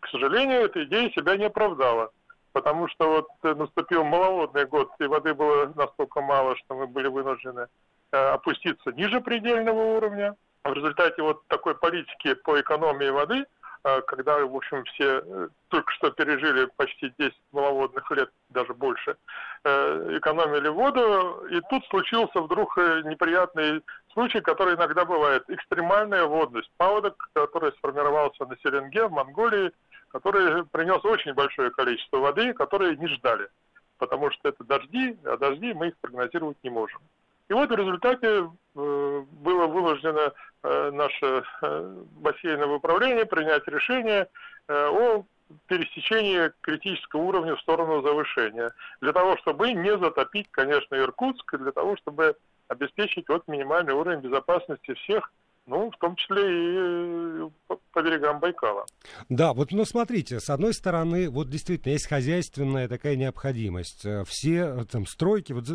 К 0.00 0.08
сожалению, 0.08 0.62
эта 0.62 0.84
идея 0.84 1.10
себя 1.10 1.36
не 1.36 1.44
оправдала, 1.44 2.10
потому 2.52 2.88
что 2.88 3.08
вот 3.42 3.56
наступил 3.58 4.04
маловодный 4.04 4.66
год, 4.66 4.90
и 4.98 5.04
воды 5.04 5.34
было 5.34 5.72
настолько 5.74 6.20
мало, 6.20 6.56
что 6.56 6.74
мы 6.74 6.86
были 6.86 7.08
вынуждены 7.08 7.66
э, 8.12 8.16
опуститься 8.16 8.92
ниже 8.92 9.20
предельного 9.20 9.96
уровня. 9.96 10.36
В 10.64 10.72
результате 10.72 11.22
вот 11.22 11.46
такой 11.46 11.74
политики 11.74 12.34
по 12.34 12.60
экономии 12.60 13.08
воды 13.08 13.46
когда, 13.82 14.38
в 14.44 14.54
общем, 14.54 14.84
все 14.84 15.22
э, 15.24 15.48
только 15.68 15.90
что 15.92 16.10
пережили 16.10 16.68
почти 16.76 17.12
10 17.18 17.34
маловодных 17.52 18.10
лет, 18.10 18.30
даже 18.50 18.74
больше, 18.74 19.16
э, 19.64 20.16
экономили 20.18 20.68
воду, 20.68 21.46
и 21.50 21.60
тут 21.70 21.84
случился 21.86 22.40
вдруг 22.40 22.76
э, 22.76 23.02
неприятный 23.04 23.82
случай, 24.12 24.40
который 24.40 24.74
иногда 24.74 25.04
бывает. 25.04 25.44
Экстремальная 25.48 26.24
водность. 26.24 26.70
Паводок, 26.76 27.30
который 27.32 27.72
сформировался 27.72 28.44
на 28.44 28.56
Серенге, 28.58 29.06
в 29.06 29.12
Монголии, 29.12 29.72
который 30.08 30.64
принес 30.66 31.04
очень 31.04 31.32
большое 31.32 31.70
количество 31.70 32.18
воды, 32.18 32.52
которые 32.52 32.96
не 32.96 33.06
ждали. 33.08 33.48
Потому 33.98 34.30
что 34.30 34.48
это 34.48 34.64
дожди, 34.64 35.16
а 35.24 35.36
дожди 35.36 35.72
мы 35.72 35.88
их 35.88 35.98
прогнозировать 35.98 36.58
не 36.62 36.70
можем. 36.70 37.00
И 37.50 37.52
вот 37.52 37.68
в 37.68 37.74
результате 37.74 38.28
э, 38.28 38.44
было 38.74 39.66
вынуждено 39.66 40.32
э, 40.62 40.90
наше 40.92 41.42
э, 41.62 42.04
бассейновое 42.12 42.76
управление 42.76 43.26
принять 43.26 43.66
решение 43.66 44.28
о 44.68 45.24
пересечении 45.66 46.52
критического 46.60 47.22
уровня 47.22 47.56
в 47.56 47.60
сторону 47.60 48.02
завышения. 48.02 48.70
Для 49.00 49.12
того, 49.12 49.36
чтобы 49.38 49.72
не 49.72 49.98
затопить, 49.98 50.46
конечно, 50.52 50.94
Иркутск, 50.94 51.54
и 51.54 51.58
для 51.58 51.72
того, 51.72 51.96
чтобы 51.96 52.36
обеспечить 52.68 53.28
вот 53.28 53.48
минимальный 53.48 53.94
уровень 53.94 54.20
безопасности 54.20 54.94
всех 54.94 55.32
ну, 55.70 55.90
в 55.90 55.96
том 55.98 56.16
числе 56.16 56.42
и 56.42 57.46
э, 57.46 57.76
по 57.92 58.02
берегам 58.02 58.40
Байкала. 58.40 58.84
Да, 59.28 59.52
вот, 59.52 59.70
ну, 59.70 59.84
смотрите, 59.84 60.40
с 60.40 60.50
одной 60.50 60.74
стороны, 60.74 61.30
вот 61.30 61.48
действительно 61.48 61.92
есть 61.92 62.08
хозяйственная 62.08 62.88
такая 62.88 63.14
необходимость. 63.14 64.04
Э, 64.04 64.24
все 64.26 64.56
э, 64.56 64.84
там 64.84 65.06
стройки 65.06 65.52
вот, 65.52 65.68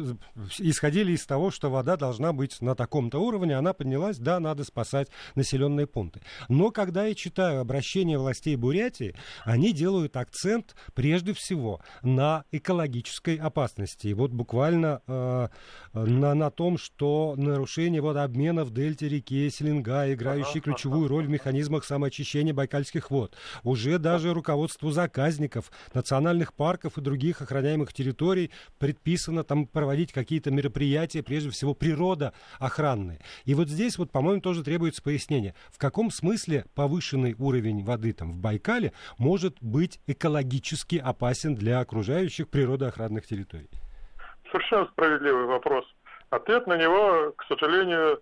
исходили 0.59 1.13
из 1.13 1.25
того, 1.25 1.49
что 1.49 1.69
вода 1.69 1.95
должна 1.95 2.33
быть 2.33 2.61
на 2.61 2.75
таком-то 2.75 3.19
уровне, 3.19 3.55
она 3.55 3.73
поднялась, 3.73 4.17
да, 4.17 4.39
надо 4.41 4.65
спасать 4.65 5.07
населенные 5.35 5.87
пункты. 5.87 6.21
Но 6.49 6.71
когда 6.71 7.05
я 7.05 7.15
читаю 7.15 7.61
обращение 7.61 8.17
властей 8.17 8.57
Бурятии, 8.57 9.15
они 9.45 9.71
делают 9.71 10.17
акцент 10.17 10.75
прежде 10.93 11.33
всего 11.33 11.79
на 12.01 12.43
экологической 12.51 13.37
опасности. 13.37 14.07
И 14.07 14.13
вот 14.13 14.31
буквально 14.31 15.01
э, 15.07 15.47
на, 15.93 16.33
на 16.33 16.51
том, 16.51 16.77
что 16.77 17.35
нарушение 17.37 18.01
водообмена 18.01 18.65
в 18.65 18.71
дельте 18.71 19.07
реки 19.07 19.49
Селенград 19.49 19.84
СНГ, 19.85 20.13
играющий 20.13 20.59
ключевую 20.59 21.07
роль 21.07 21.25
в 21.25 21.29
механизмах 21.29 21.85
самоочищения 21.85 22.53
байкальских 22.53 23.11
вод. 23.11 23.35
Уже 23.63 23.99
даже 23.99 24.33
руководству 24.33 24.91
заказников, 24.91 25.71
национальных 25.93 26.53
парков 26.53 26.97
и 26.97 27.01
других 27.01 27.41
охраняемых 27.41 27.93
территорий 27.93 28.51
предписано 28.79 29.43
там 29.43 29.67
проводить 29.67 30.11
какие-то 30.11 30.51
мероприятия, 30.51 31.23
прежде 31.23 31.51
всего 31.51 31.73
природа 31.73 32.33
охранные. 32.59 33.19
И 33.45 33.53
вот 33.53 33.69
здесь 33.69 33.97
вот, 33.97 34.11
по-моему, 34.11 34.41
тоже 34.41 34.63
требуется 34.63 35.01
пояснение. 35.01 35.53
В 35.71 35.77
каком 35.77 36.11
смысле 36.11 36.65
повышенный 36.73 37.35
уровень 37.37 37.83
воды 37.83 38.13
там 38.13 38.31
в 38.31 38.39
Байкале 38.39 38.93
может 39.17 39.57
быть 39.61 39.99
экологически 40.07 40.95
опасен 40.97 41.55
для 41.55 41.79
окружающих 41.79 42.49
природоохранных 42.49 43.25
территорий? 43.25 43.69
Совершенно 44.51 44.87
справедливый 44.87 45.45
вопрос. 45.45 45.85
Ответ 46.29 46.67
на 46.67 46.77
него, 46.77 47.33
к 47.37 47.43
сожалению, 47.47 48.21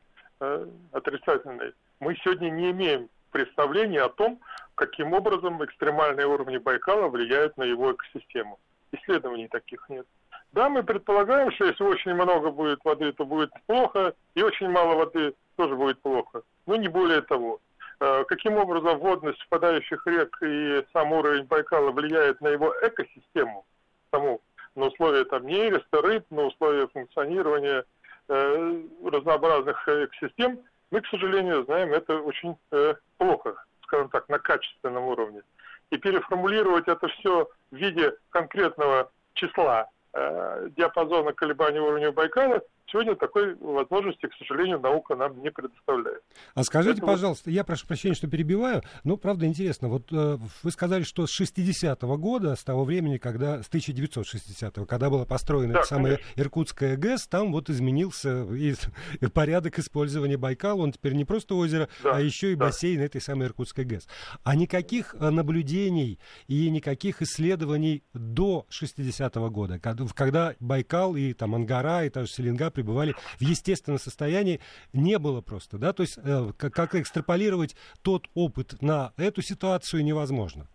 отрицательной. 0.92 1.74
Мы 2.00 2.16
сегодня 2.24 2.50
не 2.50 2.72
имеем 2.72 3.10
представления 3.32 4.02
о 4.02 4.10
том, 4.10 4.40
каким 4.76 5.14
образом 5.14 5.64
экстремальные 5.64 6.28
уровни 6.28 6.58
Байкала 6.58 7.08
влияют 7.08 7.58
на 7.58 7.64
его 7.64 7.92
экосистему. 7.92 8.60
Исследований 8.92 9.48
таких 9.48 9.90
нет. 9.90 10.06
Да, 10.52 10.70
мы 10.70 10.84
предполагаем, 10.84 11.52
что 11.52 11.66
если 11.66 11.84
очень 11.84 12.14
много 12.14 12.52
будет 12.52 12.80
воды, 12.84 13.12
то 13.12 13.26
будет 13.26 13.52
плохо, 13.66 14.14
и 14.36 14.44
очень 14.44 14.70
мало 14.70 14.96
воды 14.96 15.34
тоже 15.56 15.76
будет 15.76 16.00
плохо. 16.02 16.44
Но 16.68 16.76
не 16.76 16.88
более 16.88 17.22
того. 17.22 17.60
Э, 18.00 18.24
каким 18.28 18.58
образом 18.58 19.00
водность 19.00 19.42
впадающих 19.42 20.06
рек 20.06 20.38
и 20.42 20.86
сам 20.94 21.12
уровень 21.12 21.46
Байкала 21.46 21.92
влияет 21.92 22.40
на 22.42 22.50
его 22.50 22.74
экосистему, 22.84 23.66
саму, 24.12 24.42
на 24.76 24.86
условия 24.88 25.26
там 25.26 25.48
нереста, 25.48 26.02
рыб, 26.02 26.26
на 26.30 26.44
условия 26.44 26.88
функционирования 26.88 27.84
Э, 27.84 27.84
разнообразных 28.30 29.88
экосистем, 29.88 30.60
мы, 30.92 31.02
к 31.02 31.08
сожалению, 31.08 31.66
знаем 31.66 31.92
это 31.94 32.20
очень 32.20 32.56
э, 32.72 32.94
плохо, 33.18 33.56
скажем 33.84 34.10
так, 34.10 34.30
на 34.30 34.40
качественном 34.40 35.06
уровне. 35.06 35.42
И 35.90 35.98
переформулировать 35.98 36.88
это 36.88 37.08
все 37.08 37.50
в 37.72 37.76
виде 37.76 38.14
конкретного 38.30 39.12
числа 39.34 39.90
э, 40.14 40.70
диапазона 40.78 41.34
колебаний 41.34 41.80
уровня 41.80 42.12
Байкала 42.12 42.62
Сегодня 42.92 43.16
такой 43.16 43.56
возможности, 43.56 44.28
к 44.28 44.34
сожалению, 44.38 44.80
наука 44.80 45.16
нам 45.16 45.42
не 45.42 45.50
предоставляет. 45.50 46.22
А 46.54 46.64
скажите, 46.64 46.98
Это 46.98 47.08
пожалуйста, 47.08 47.50
я 47.50 47.64
прошу 47.64 47.88
прощения, 47.88 48.14
что 48.14 48.28
перебиваю, 48.28 48.84
но 49.04 49.18
правда 49.18 49.46
интересно, 49.46 49.88
вот 49.88 50.12
э, 50.12 50.38
вы 50.62 50.72
сказали, 50.72 51.04
что 51.04 51.26
с 51.26 51.42
60-го 51.42 52.18
года, 52.18 52.56
с 52.56 52.64
того 52.64 52.84
времени, 52.84 53.18
когда, 53.18 53.64
с 53.64 53.70
1960-го, 53.70 54.86
когда 54.86 55.10
была 55.10 55.26
построена 55.26 55.76
да, 55.76 55.84
самая 55.84 56.20
Иркутская 56.36 56.98
ГЭС, 56.98 57.28
там 57.28 57.52
вот 57.52 57.70
изменился 57.70 58.44
и, 58.54 58.76
и 59.22 59.28
порядок 59.34 59.80
использования 59.80 60.38
Байкала, 60.38 60.82
он 60.82 60.92
теперь 60.92 61.14
не 61.14 61.26
просто 61.26 61.56
озеро, 61.56 61.90
да, 62.04 62.18
а 62.18 62.20
еще 62.20 62.52
и 62.52 62.56
да. 62.56 62.66
бассейн 62.66 63.02
этой 63.02 63.22
самой 63.22 63.48
Иркутской 63.48 63.86
ГЭС. 63.86 64.08
А 64.44 64.56
никаких 64.56 65.16
э, 65.16 65.30
наблюдений 65.30 66.20
и 66.48 66.70
никаких 66.70 67.22
исследований 67.22 68.04
до 68.14 68.68
60-го 68.70 69.50
года, 69.50 69.80
когда, 69.80 70.06
когда 70.14 70.56
Байкал 70.60 71.16
и 71.16 71.34
там 71.34 71.56
Ангара 71.56 72.06
и 72.06 72.10
та 72.10 72.26
же 72.26 72.32
Селенга 72.32 72.73
пребывали 72.74 73.16
в 73.38 73.42
естественном 73.42 74.00
состоянии, 74.00 74.60
не 74.92 75.18
было 75.20 75.42
просто, 75.42 75.78
да, 75.78 75.94
то 75.94 76.04
есть 76.04 76.18
э, 76.18 76.52
как, 76.58 76.74
как 76.74 76.96
экстраполировать 76.96 77.76
тот 78.02 78.28
опыт 78.34 78.82
на 78.82 79.14
эту 79.18 79.42
ситуацию 79.42 80.04
невозможно. 80.04 80.68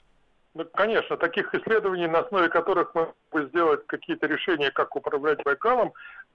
Ну, 0.55 0.65
конечно, 0.65 1.17
таких 1.17 1.55
исследований, 1.55 2.09
на 2.09 2.21
основе 2.21 2.49
которых 2.49 2.95
мы 2.95 3.13
бы 3.31 3.47
сделать 3.49 3.87
какие-то 3.87 4.27
решения, 4.27 4.71
как 4.71 4.97
управлять 4.97 5.43
Байкалом, 5.45 5.93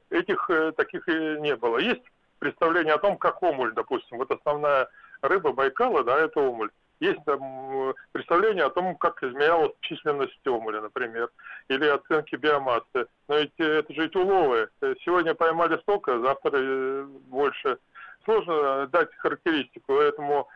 этих 0.10 0.50
э, 0.50 0.72
таких 0.74 1.08
и 1.10 1.42
не 1.42 1.56
было. 1.56 1.78
Есть 1.80 2.04
представление 2.40 2.94
о 2.94 3.00
том, 3.00 3.18
как 3.18 3.42
омуль, 3.42 3.74
допустим, 3.74 4.18
вот 4.18 4.32
основная 4.32 4.88
рыба 5.22 5.52
Байкала, 5.52 6.04
да, 6.04 6.20
это 6.20 6.40
омуль 6.40 6.70
есть 7.04 7.24
там 7.26 7.94
представление 8.12 8.66
о 8.66 8.70
том, 8.70 8.96
как 8.96 9.22
изменялась 9.24 9.74
численность 9.82 10.48
омуля, 10.48 10.82
например, 10.82 11.30
или 11.68 11.86
оценки 11.86 12.36
биомассы. 12.36 13.08
Но 13.28 13.38
ведь 13.38 13.54
э, 13.60 13.80
это 13.80 13.94
же 13.94 14.04
ведь 14.04 14.16
уловы. 14.16 14.70
Э, 14.82 14.96
сегодня 15.04 15.34
поймали 15.36 15.78
столько, 15.82 16.20
завтра 16.20 16.52
э, 16.54 17.04
больше. 17.28 17.78
Сложно 18.26 18.88
дать 18.88 19.14
характеристику 19.18 19.96
этому 19.96 20.48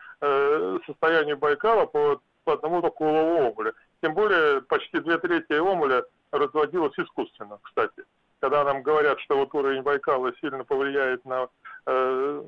состоянию 0.86 1.36
Байкала 1.36 1.84
по, 1.84 2.18
по 2.44 2.54
одному 2.54 2.80
только 2.80 3.02
улову 3.02 3.50
омуля. 3.50 3.74
Тем 4.02 4.14
более 4.14 4.62
почти 4.62 5.00
две 5.00 5.18
трети 5.18 5.52
омуля 5.52 6.02
разводилось 6.32 6.98
искусственно, 6.98 7.58
кстати. 7.62 8.04
Когда 8.40 8.64
нам 8.64 8.82
говорят, 8.82 9.20
что 9.20 9.36
вот 9.36 9.54
уровень 9.54 9.82
Байкала 9.82 10.32
сильно 10.40 10.64
повлияет 10.64 11.24
на 11.26 11.48
э, 11.86 12.42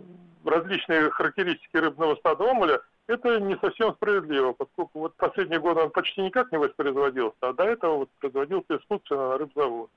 различные 0.45 1.11
характеристики 1.11 1.77
рыбного 1.77 2.15
стада 2.17 2.45
омуля, 2.45 2.81
это 3.11 3.41
не 3.41 3.57
совсем 3.57 3.93
справедливо, 3.95 4.53
поскольку 4.53 5.01
вот 5.01 5.17
последние 5.17 5.59
годы 5.59 5.81
он 5.81 5.91
почти 5.91 6.23
никак 6.23 6.53
не 6.53 6.59
воспроизводился, 6.59 7.37
а 7.41 7.53
до 7.53 7.65
этого 7.65 7.97
вот 7.97 8.11
производился 8.21 8.77
искусственно 8.77 9.31
на 9.31 9.39
рыбзавод. 9.39 9.91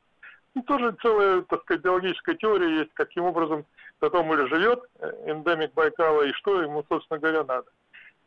И 0.56 0.62
тоже 0.62 0.95
целая, 1.02 1.41
так 1.41 1.62
сказать, 1.62 1.84
биологическая 1.84 2.36
теория 2.36 2.80
есть, 2.80 2.93
каким 2.93 3.26
образом 3.26 3.65
этот 3.99 4.15
омуль 4.15 4.47
живет, 4.49 4.84
э, 4.99 5.32
эндемик 5.32 5.73
Байкала, 5.73 6.23
и 6.23 6.34
что 6.34 6.62
ему, 6.62 6.84
собственно 6.89 7.19
говоря, 7.19 7.43
надо. 7.43 7.67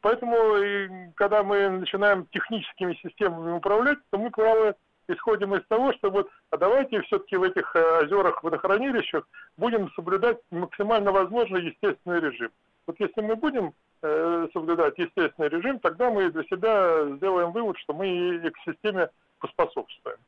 Поэтому, 0.01 0.57
и, 0.59 0.89
когда 1.15 1.43
мы 1.43 1.69
начинаем 1.69 2.27
техническими 2.27 2.95
системами 3.03 3.53
управлять, 3.53 3.99
то 4.11 4.19
мы, 4.19 4.31
право, 4.31 4.75
исходим 5.09 5.55
из 5.55 5.65
того, 5.67 5.93
что 5.95 6.11
вот, 6.11 6.29
а 6.51 6.57
давайте 6.57 7.01
все-таки 7.03 7.37
в 7.37 7.43
этих 7.43 7.75
э, 7.75 8.05
озерах, 8.05 8.43
водохранилищах 8.43 9.27
будем 9.57 9.91
соблюдать 9.93 10.39
максимально 10.51 11.13
возможный 11.13 11.65
естественный 11.65 12.21
режим. 12.21 12.51
Вот 12.87 12.99
если 13.01 13.21
мы 13.21 13.37
будем 13.37 13.73
соблюдать 14.01 14.99
естественный 14.99 15.49
режим, 15.49 15.79
тогда 15.81 16.11
мы 16.11 16.31
для 16.31 16.45
себя 16.45 17.17
сделаем 17.17 17.53
вывод, 17.53 17.79
что 17.79 17.95
мы 17.95 18.37
экосистеме 18.37 19.09
поспособствуем. 19.39 20.19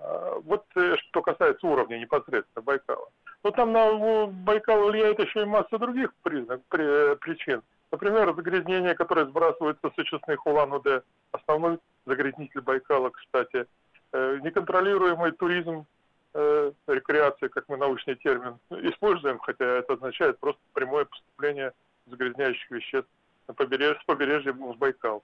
Э, 0.00 0.40
вот 0.44 0.64
э, 0.76 0.96
что 0.96 1.22
касается 1.22 1.66
уровня 1.66 1.98
непосредственно 1.98 2.62
Байкала. 2.62 3.08
Но 3.42 3.50
там 3.50 3.72
на 3.72 4.26
Байкал 4.26 4.88
влияет 4.88 5.18
еще 5.18 5.42
и 5.42 5.46
масса 5.46 5.78
других 5.78 6.12
признак, 6.22 6.60
при, 6.68 7.12
э, 7.12 7.16
причин. 7.16 7.62
Например, 7.92 8.34
загрязнение, 8.34 8.94
которое 8.94 9.26
сбрасывается 9.26 9.90
с 9.90 9.98
очистных 9.98 10.46
Улан-Удэ, 10.46 11.02
основной 11.32 11.78
загрязнитель 12.06 12.60
Байкала, 12.60 13.10
кстати. 13.10 13.66
Э, 14.12 14.38
неконтролируемый 14.42 15.32
туризм, 15.32 15.86
э, 16.34 16.72
рекреация, 16.86 17.48
как 17.48 17.68
мы 17.68 17.76
научный 17.76 18.14
термин, 18.16 18.58
используем, 18.70 19.38
хотя 19.38 19.64
это 19.64 19.94
означает 19.94 20.38
просто 20.38 20.60
прямое 20.72 21.04
поступление 21.04 21.72
загрязняющих 22.10 22.70
веществ 22.70 23.10
на 23.48 23.54
побережье, 23.54 24.00
с 24.00 24.04
побережья 24.04 24.52
в 24.52 24.76
Байкал. 24.76 25.22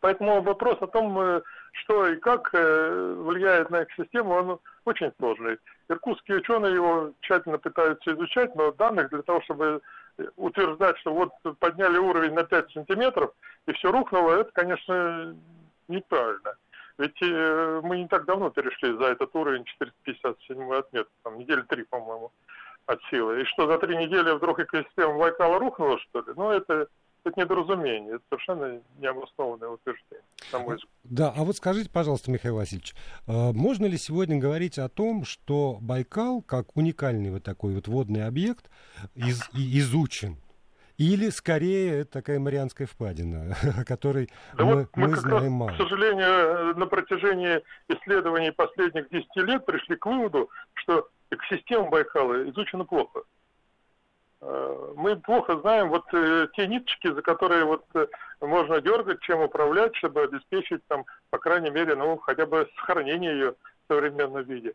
Поэтому 0.00 0.42
вопрос 0.42 0.76
о 0.80 0.86
том, 0.86 1.18
э, 1.18 1.42
что 1.72 2.06
и 2.08 2.16
как 2.16 2.50
э, 2.52 3.14
влияет 3.18 3.70
на 3.70 3.84
экосистему, 3.84 4.34
он 4.34 4.60
очень 4.84 5.12
сложный. 5.18 5.58
Иркутские 5.88 6.38
ученые 6.38 6.74
его 6.74 7.12
тщательно 7.20 7.58
пытаются 7.58 8.12
изучать, 8.12 8.54
но 8.54 8.72
данных 8.72 9.10
для 9.10 9.22
того, 9.22 9.40
чтобы 9.42 9.80
утверждать, 10.36 10.98
что 10.98 11.12
вот 11.12 11.30
подняли 11.58 11.98
уровень 11.98 12.34
на 12.34 12.44
5 12.44 12.72
сантиметров 12.72 13.32
и 13.66 13.72
все 13.72 13.90
рухнуло, 13.90 14.40
это, 14.40 14.50
конечно, 14.52 15.36
неправильно. 15.88 16.54
Ведь 16.98 17.20
э, 17.22 17.80
мы 17.84 17.98
не 17.98 18.08
так 18.08 18.24
давно 18.24 18.50
перешли 18.50 18.96
за 18.96 19.06
этот 19.06 19.34
уровень 19.34 19.64
457 19.64 20.74
отметок, 20.74 21.12
там 21.22 21.38
недели 21.38 21.60
три, 21.62 21.84
по-моему, 21.84 22.32
от 22.86 23.00
силы. 23.10 23.42
И 23.42 23.44
что, 23.44 23.66
за 23.66 23.78
три 23.78 23.96
недели 23.96 24.36
вдруг 24.36 24.58
экосистема 24.60 25.18
Байкала 25.18 25.58
рухнула, 25.58 25.98
что 25.98 26.20
ли? 26.20 26.32
Ну, 26.36 26.50
это 26.50 26.88
это 27.26 27.40
недоразумение, 27.40 28.14
это 28.14 28.24
совершенно 28.30 28.80
необоснованное 28.98 29.68
утверждение, 29.68 30.24
на 30.52 30.58
мой 30.60 30.76
взгляд. 30.76 30.92
Да, 31.04 31.34
а 31.36 31.44
вот 31.44 31.56
скажите, 31.56 31.90
пожалуйста, 31.90 32.30
Михаил 32.30 32.56
Васильевич, 32.56 32.94
а 33.26 33.52
можно 33.52 33.86
ли 33.86 33.98
сегодня 33.98 34.38
говорить 34.38 34.78
о 34.78 34.88
том, 34.88 35.24
что 35.24 35.78
Байкал, 35.80 36.42
как 36.42 36.76
уникальный 36.76 37.30
вот 37.30 37.42
такой 37.42 37.74
вот 37.74 37.88
водный 37.88 38.26
объект, 38.26 38.70
из, 39.14 39.42
изучен? 39.52 40.36
Или 40.98 41.28
скорее 41.28 42.00
это 42.00 42.12
такая 42.12 42.38
Марианская 42.38 42.86
впадина, 42.86 43.54
о 43.78 43.84
которой 43.84 44.30
да 44.56 44.64
мы, 44.64 44.74
вот 44.76 44.88
мы, 44.94 45.08
мы 45.08 45.16
знаем 45.16 45.52
мало? 45.52 45.70
К 45.72 45.76
сожалению, 45.76 46.76
на 46.76 46.86
протяжении 46.86 47.60
исследований 47.88 48.50
последних 48.50 49.10
10 49.10 49.26
лет 49.36 49.66
пришли 49.66 49.96
к 49.96 50.06
выводу, 50.06 50.48
что 50.74 51.08
экосистема 51.30 51.88
Байкала 51.88 52.48
изучена 52.50 52.84
плохо. 52.84 53.22
Э, 54.40 54.92
мы 54.96 55.16
плохо 55.16 55.58
знаем 55.60 55.88
вот 55.88 56.04
э, 56.12 56.48
те 56.54 56.66
ниточки, 56.66 57.12
за 57.12 57.22
которые 57.22 57.64
вот 57.64 57.84
э, 57.94 58.06
можно 58.40 58.80
дергать, 58.80 59.20
чем 59.20 59.40
управлять, 59.40 59.96
чтобы 59.96 60.22
обеспечить 60.22 60.86
там, 60.86 61.04
по 61.30 61.38
крайней 61.38 61.70
мере, 61.70 61.94
ну, 61.94 62.16
хотя 62.18 62.46
бы 62.46 62.68
сохранение 62.76 63.32
ее 63.32 63.52
в 63.52 63.92
современном 63.92 64.44
виде. 64.44 64.74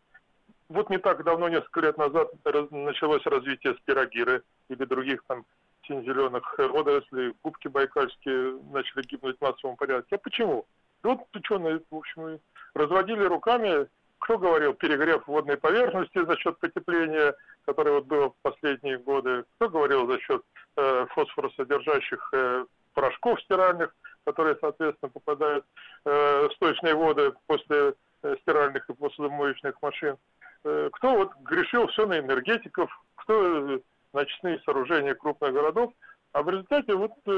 Вот 0.70 0.90
не 0.90 0.98
так 0.98 1.24
давно, 1.24 1.50
несколько 1.50 1.82
лет 1.82 1.98
назад, 1.98 2.30
началось 2.72 3.26
развитие 3.26 3.76
спирогиры 3.76 4.44
или 4.70 4.86
других 4.86 5.22
там 5.28 5.46
сине-зеленых 5.86 6.58
водорослей, 6.58 7.34
губки 7.44 7.68
байкальские 7.68 8.58
начали 8.72 9.04
гибнуть 9.04 9.38
в 9.38 9.42
массовом 9.42 9.76
порядке. 9.76 10.16
А 10.16 10.20
почему? 10.20 10.66
Вот 11.04 11.20
ученые, 11.34 11.82
в 11.90 11.96
общем, 11.96 12.40
разводили 12.74 13.24
руками, 13.24 13.88
кто 14.22 14.38
говорил, 14.38 14.74
перегрев 14.74 15.26
водной 15.28 15.58
поверхности 15.58 16.24
за 16.24 16.38
счет 16.38 16.58
потепления, 16.60 17.36
которое 17.66 17.96
вот 17.96 18.06
было 18.06 18.30
в 18.30 18.36
последние 18.44 19.00
годы, 19.00 19.44
кто 19.56 19.68
говорил 19.68 20.08
за 20.08 20.20
счет 20.20 20.44
э, 20.78 21.06
фосфоросодержащих 21.10 22.30
э, 22.34 22.66
порошков 22.94 23.42
стиральных, 23.42 23.96
которые, 24.24 24.56
соответственно, 24.62 25.10
попадают 25.10 25.66
э, 26.06 26.48
в 26.48 26.54
сточные 26.54 26.94
воды 26.94 27.34
после 27.48 27.96
э, 28.22 28.36
стиральных 28.42 28.88
и 28.90 28.94
посудомоечных 28.94 29.82
машин. 29.82 30.18
Э, 30.64 30.90
кто 30.94 31.16
вот 31.16 31.32
грешил 31.42 31.88
все 31.88 32.06
на 32.06 32.20
энергетиков, 32.20 32.92
кто 33.16 33.74
э, 33.74 33.80
на 34.14 34.26
честные 34.26 34.60
сооружения 34.60 35.16
крупных 35.16 35.52
городов, 35.52 35.94
а 36.34 36.44
в 36.44 36.50
результате 36.50 36.94
вот 36.94 37.14
э, 37.26 37.32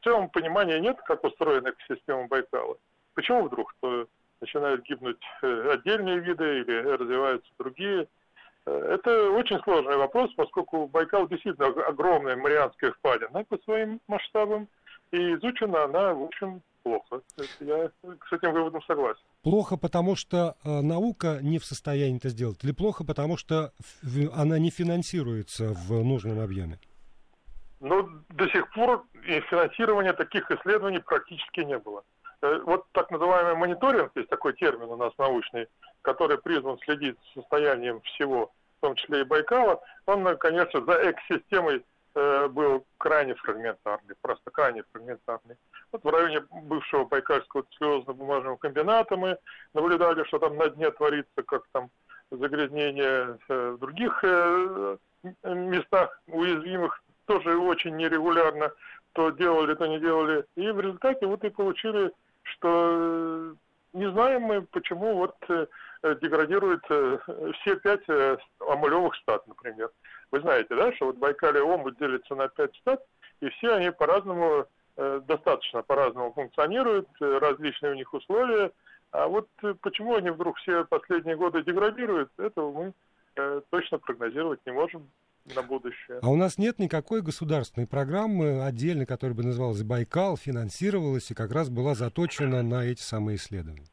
в 0.00 0.04
целом 0.04 0.30
понимания 0.30 0.80
нет, 0.80 0.96
как 1.04 1.22
устроена 1.22 1.68
экосистема 1.68 2.28
Байкала. 2.28 2.78
Почему 3.14 3.42
вдруг? 3.44 3.74
Начинают 4.40 4.84
гибнуть 4.84 5.22
э, 5.42 5.70
отдельные 5.72 6.20
виды 6.20 6.60
или 6.60 6.72
развиваются 6.72 7.50
другие. 7.58 8.08
Э, 8.66 8.70
это 8.94 9.30
очень 9.30 9.60
сложный 9.62 9.96
вопрос, 9.96 10.32
поскольку 10.34 10.86
Байкал 10.86 11.28
действительно 11.28 11.68
огромная 11.86 12.36
Марианская 12.36 12.92
впадина 12.92 13.44
по 13.44 13.58
своим 13.58 14.00
масштабам, 14.08 14.68
и 15.12 15.34
изучена 15.34 15.84
она, 15.84 16.14
в 16.14 16.24
общем, 16.24 16.62
плохо. 16.82 17.20
Я 17.60 17.90
с 18.02 18.32
этим 18.32 18.52
выводом 18.52 18.82
согласен. 18.82 19.22
Плохо, 19.42 19.76
потому 19.76 20.16
что 20.16 20.56
э, 20.64 20.80
наука 20.80 21.38
не 21.42 21.58
в 21.58 21.64
состоянии 21.64 22.18
это 22.18 22.28
сделать, 22.28 22.62
или 22.62 22.72
плохо, 22.72 23.04
потому 23.04 23.36
что 23.36 23.72
она 24.34 24.58
не 24.58 24.70
финансируется 24.70 25.72
в 25.72 26.04
нужном 26.04 26.40
объеме? 26.40 26.78
Ну, 27.80 28.08
до 28.30 28.48
сих 28.48 28.72
пор 28.72 29.04
финансирования 29.50 30.12
таких 30.12 30.50
исследований 30.50 31.00
практически 31.00 31.60
не 31.60 31.78
было. 31.78 32.04
Э, 32.42 32.60
вот 32.64 32.86
так 32.92 33.10
называемый 33.10 33.54
мониторинг, 33.54 34.12
есть 34.14 34.28
такой 34.28 34.52
термин 34.54 34.88
у 34.88 34.96
нас 34.96 35.12
научный, 35.18 35.68
который 36.02 36.38
призван 36.38 36.78
следить 36.78 37.16
за 37.34 37.40
состоянием 37.40 38.00
всего, 38.02 38.52
в 38.78 38.80
том 38.80 38.94
числе 38.94 39.22
и 39.22 39.24
Байкала, 39.24 39.80
он, 40.04 40.36
конечно, 40.36 40.84
за 40.84 41.10
экосистемой 41.10 41.84
э, 42.14 42.48
был 42.48 42.84
крайне 42.98 43.34
фрагментарный, 43.36 44.14
просто 44.20 44.50
крайне 44.50 44.84
фрагментарный. 44.92 45.56
Вот 45.92 46.04
в 46.04 46.08
районе 46.08 46.44
бывшего 46.62 47.04
Байкальского 47.04 47.64
целлюлозно-бумажного 47.78 48.58
комбината 48.58 49.16
мы 49.16 49.38
наблюдали, 49.72 50.24
что 50.24 50.38
там 50.38 50.56
на 50.56 50.68
дне 50.68 50.90
творится, 50.90 51.42
как 51.46 51.66
там 51.72 51.90
загрязнение 52.30 53.38
э, 53.48 53.70
в 53.70 53.78
других 53.78 54.22
местах 55.42 56.20
уязвимых, 56.28 57.02
тоже 57.24 57.56
очень 57.56 57.96
нерегулярно, 57.96 58.70
то 59.12 59.30
делали, 59.30 59.74
то 59.74 59.86
не 59.86 59.98
делали. 59.98 60.44
И 60.54 60.70
в 60.70 60.78
результате 60.78 61.26
вот 61.26 61.42
и 61.42 61.48
получили 61.48 62.12
что 62.52 62.68
э, 62.72 63.54
не 63.92 64.10
знаем 64.10 64.42
мы, 64.42 64.62
почему 64.62 65.14
вот 65.16 65.36
э, 65.48 65.66
деградируют 66.20 66.84
э, 66.90 67.18
все 67.60 67.76
пять 67.76 68.08
амулевых 68.60 69.14
стат, 69.16 69.46
например. 69.46 69.90
Вы 70.30 70.40
знаете, 70.40 70.74
да, 70.74 70.92
что 70.94 71.06
вот 71.06 71.16
Байкалия 71.16 71.62
омут 71.62 71.98
делится 71.98 72.34
на 72.34 72.48
пять 72.48 72.74
стат, 72.76 73.02
и 73.40 73.48
все 73.50 73.74
они 73.74 73.90
по-разному, 73.90 74.66
достаточно 74.96 75.82
по-разному 75.82 76.32
функционируют, 76.32 77.08
различные 77.20 77.92
у 77.92 77.94
них 77.94 78.12
условия. 78.14 78.72
А 79.12 79.28
вот 79.28 79.48
почему 79.82 80.14
они 80.14 80.30
вдруг 80.30 80.56
все 80.56 80.84
последние 80.84 81.36
годы 81.36 81.62
деградируют, 81.62 82.30
этого 82.38 82.72
мы 82.72 83.62
точно 83.70 83.98
прогнозировать 83.98 84.60
не 84.66 84.72
можем 84.72 85.10
на 85.54 85.62
будущее. 85.62 86.18
А 86.22 86.28
у 86.28 86.36
нас 86.36 86.58
нет 86.58 86.78
никакой 86.78 87.22
государственной 87.22 87.86
программы 87.86 88.64
отдельной, 88.64 89.06
которая 89.06 89.36
бы 89.36 89.42
называлась 89.42 89.82
«Байкал», 89.82 90.36
финансировалась 90.36 91.30
и 91.30 91.34
как 91.34 91.52
раз 91.52 91.68
была 91.68 91.94
заточена 91.94 92.62
на 92.62 92.84
эти 92.84 93.00
самые 93.00 93.36
исследования? 93.36 93.86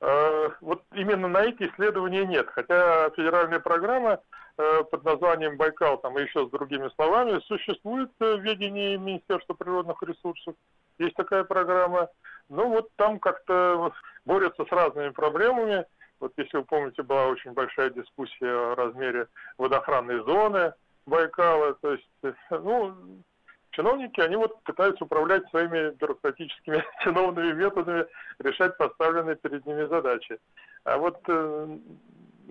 А, 0.00 0.50
вот 0.60 0.82
именно 0.94 1.28
на 1.28 1.42
эти 1.42 1.64
исследования 1.64 2.26
нет. 2.26 2.48
Хотя 2.50 3.10
федеральная 3.10 3.60
программа 3.60 4.20
э, 4.58 4.84
под 4.90 5.04
названием 5.04 5.56
«Байкал», 5.56 5.98
там 5.98 6.18
и 6.18 6.22
еще 6.22 6.46
с 6.46 6.50
другими 6.50 6.90
словами, 6.94 7.40
существует 7.46 8.10
в 8.18 8.38
ведении 8.40 8.96
Министерства 8.96 9.54
природных 9.54 10.02
ресурсов. 10.02 10.54
Есть 10.98 11.14
такая 11.14 11.44
программа. 11.44 12.08
Ну 12.48 12.68
вот 12.68 12.90
там 12.96 13.18
как-то 13.18 13.92
борются 14.24 14.64
с 14.64 14.70
разными 14.70 15.10
проблемами. 15.10 15.86
Вот 16.24 16.32
если 16.38 16.56
вы 16.56 16.64
помните, 16.64 17.02
была 17.02 17.26
очень 17.26 17.52
большая 17.52 17.90
дискуссия 17.90 18.48
о 18.48 18.74
размере 18.74 19.28
водоохранной 19.58 20.20
зоны 20.20 20.72
Байкала. 21.04 21.74
То 21.74 21.92
есть, 21.92 22.08
ну, 22.48 22.94
чиновники, 23.72 24.22
они 24.22 24.36
вот 24.36 24.62
пытаются 24.62 25.04
управлять 25.04 25.46
своими 25.50 25.90
бюрократическими 25.90 26.82
чиновными 27.04 27.52
методами, 27.52 28.06
решать 28.38 28.74
поставленные 28.78 29.36
перед 29.36 29.66
ними 29.66 29.84
задачи. 29.84 30.38
А 30.84 30.96
вот 30.96 31.20
э, 31.28 31.78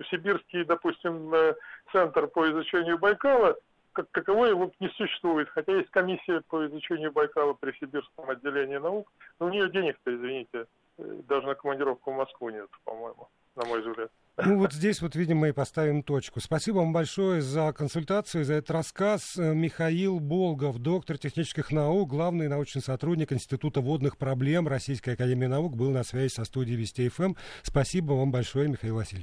сибирский, 0.08 0.64
допустим, 0.64 1.34
э, 1.34 1.56
центр 1.90 2.28
по 2.28 2.48
изучению 2.48 3.00
Байкала, 3.00 3.56
как 3.92 4.06
таковой 4.12 4.50
его 4.50 4.70
не 4.78 4.88
существует, 4.90 5.48
хотя 5.48 5.72
есть 5.72 5.90
комиссия 5.90 6.42
по 6.48 6.64
изучению 6.64 7.10
Байкала 7.10 7.54
при 7.54 7.72
Сибирском 7.72 8.30
отделении 8.30 8.76
наук, 8.76 9.10
но 9.40 9.46
у 9.46 9.48
нее 9.48 9.68
денег-то, 9.68 10.14
извините, 10.14 10.58
э, 10.58 10.66
даже 10.98 11.46
на 11.46 11.54
командировку 11.54 12.12
в 12.12 12.16
Москву 12.16 12.50
нет, 12.50 12.68
по-моему 12.84 13.28
на 13.56 13.64
мой 13.66 13.80
взгляд. 13.80 14.10
Ну 14.36 14.58
вот 14.58 14.72
здесь 14.72 15.00
вот, 15.00 15.14
видимо, 15.14 15.48
и 15.48 15.52
поставим 15.52 16.02
точку. 16.02 16.40
Спасибо 16.40 16.78
вам 16.78 16.92
большое 16.92 17.40
за 17.40 17.72
консультацию, 17.72 18.44
за 18.44 18.54
этот 18.54 18.72
рассказ. 18.72 19.36
Э, 19.36 19.54
Михаил 19.54 20.18
Болгов, 20.18 20.78
доктор 20.78 21.18
технических 21.18 21.70
наук, 21.70 22.10
главный 22.10 22.48
научный 22.48 22.82
сотрудник 22.82 23.32
Института 23.32 23.80
водных 23.80 24.16
проблем 24.18 24.66
Российской 24.66 25.10
Академии 25.10 25.46
Наук, 25.46 25.76
был 25.76 25.90
на 25.90 26.02
связи 26.02 26.32
со 26.32 26.44
студией 26.44 26.76
Вести 26.76 27.08
ФМ. 27.08 27.34
Спасибо 27.62 28.14
вам 28.14 28.32
большое, 28.32 28.68
Михаил 28.68 28.96
Васильевич. 28.96 29.22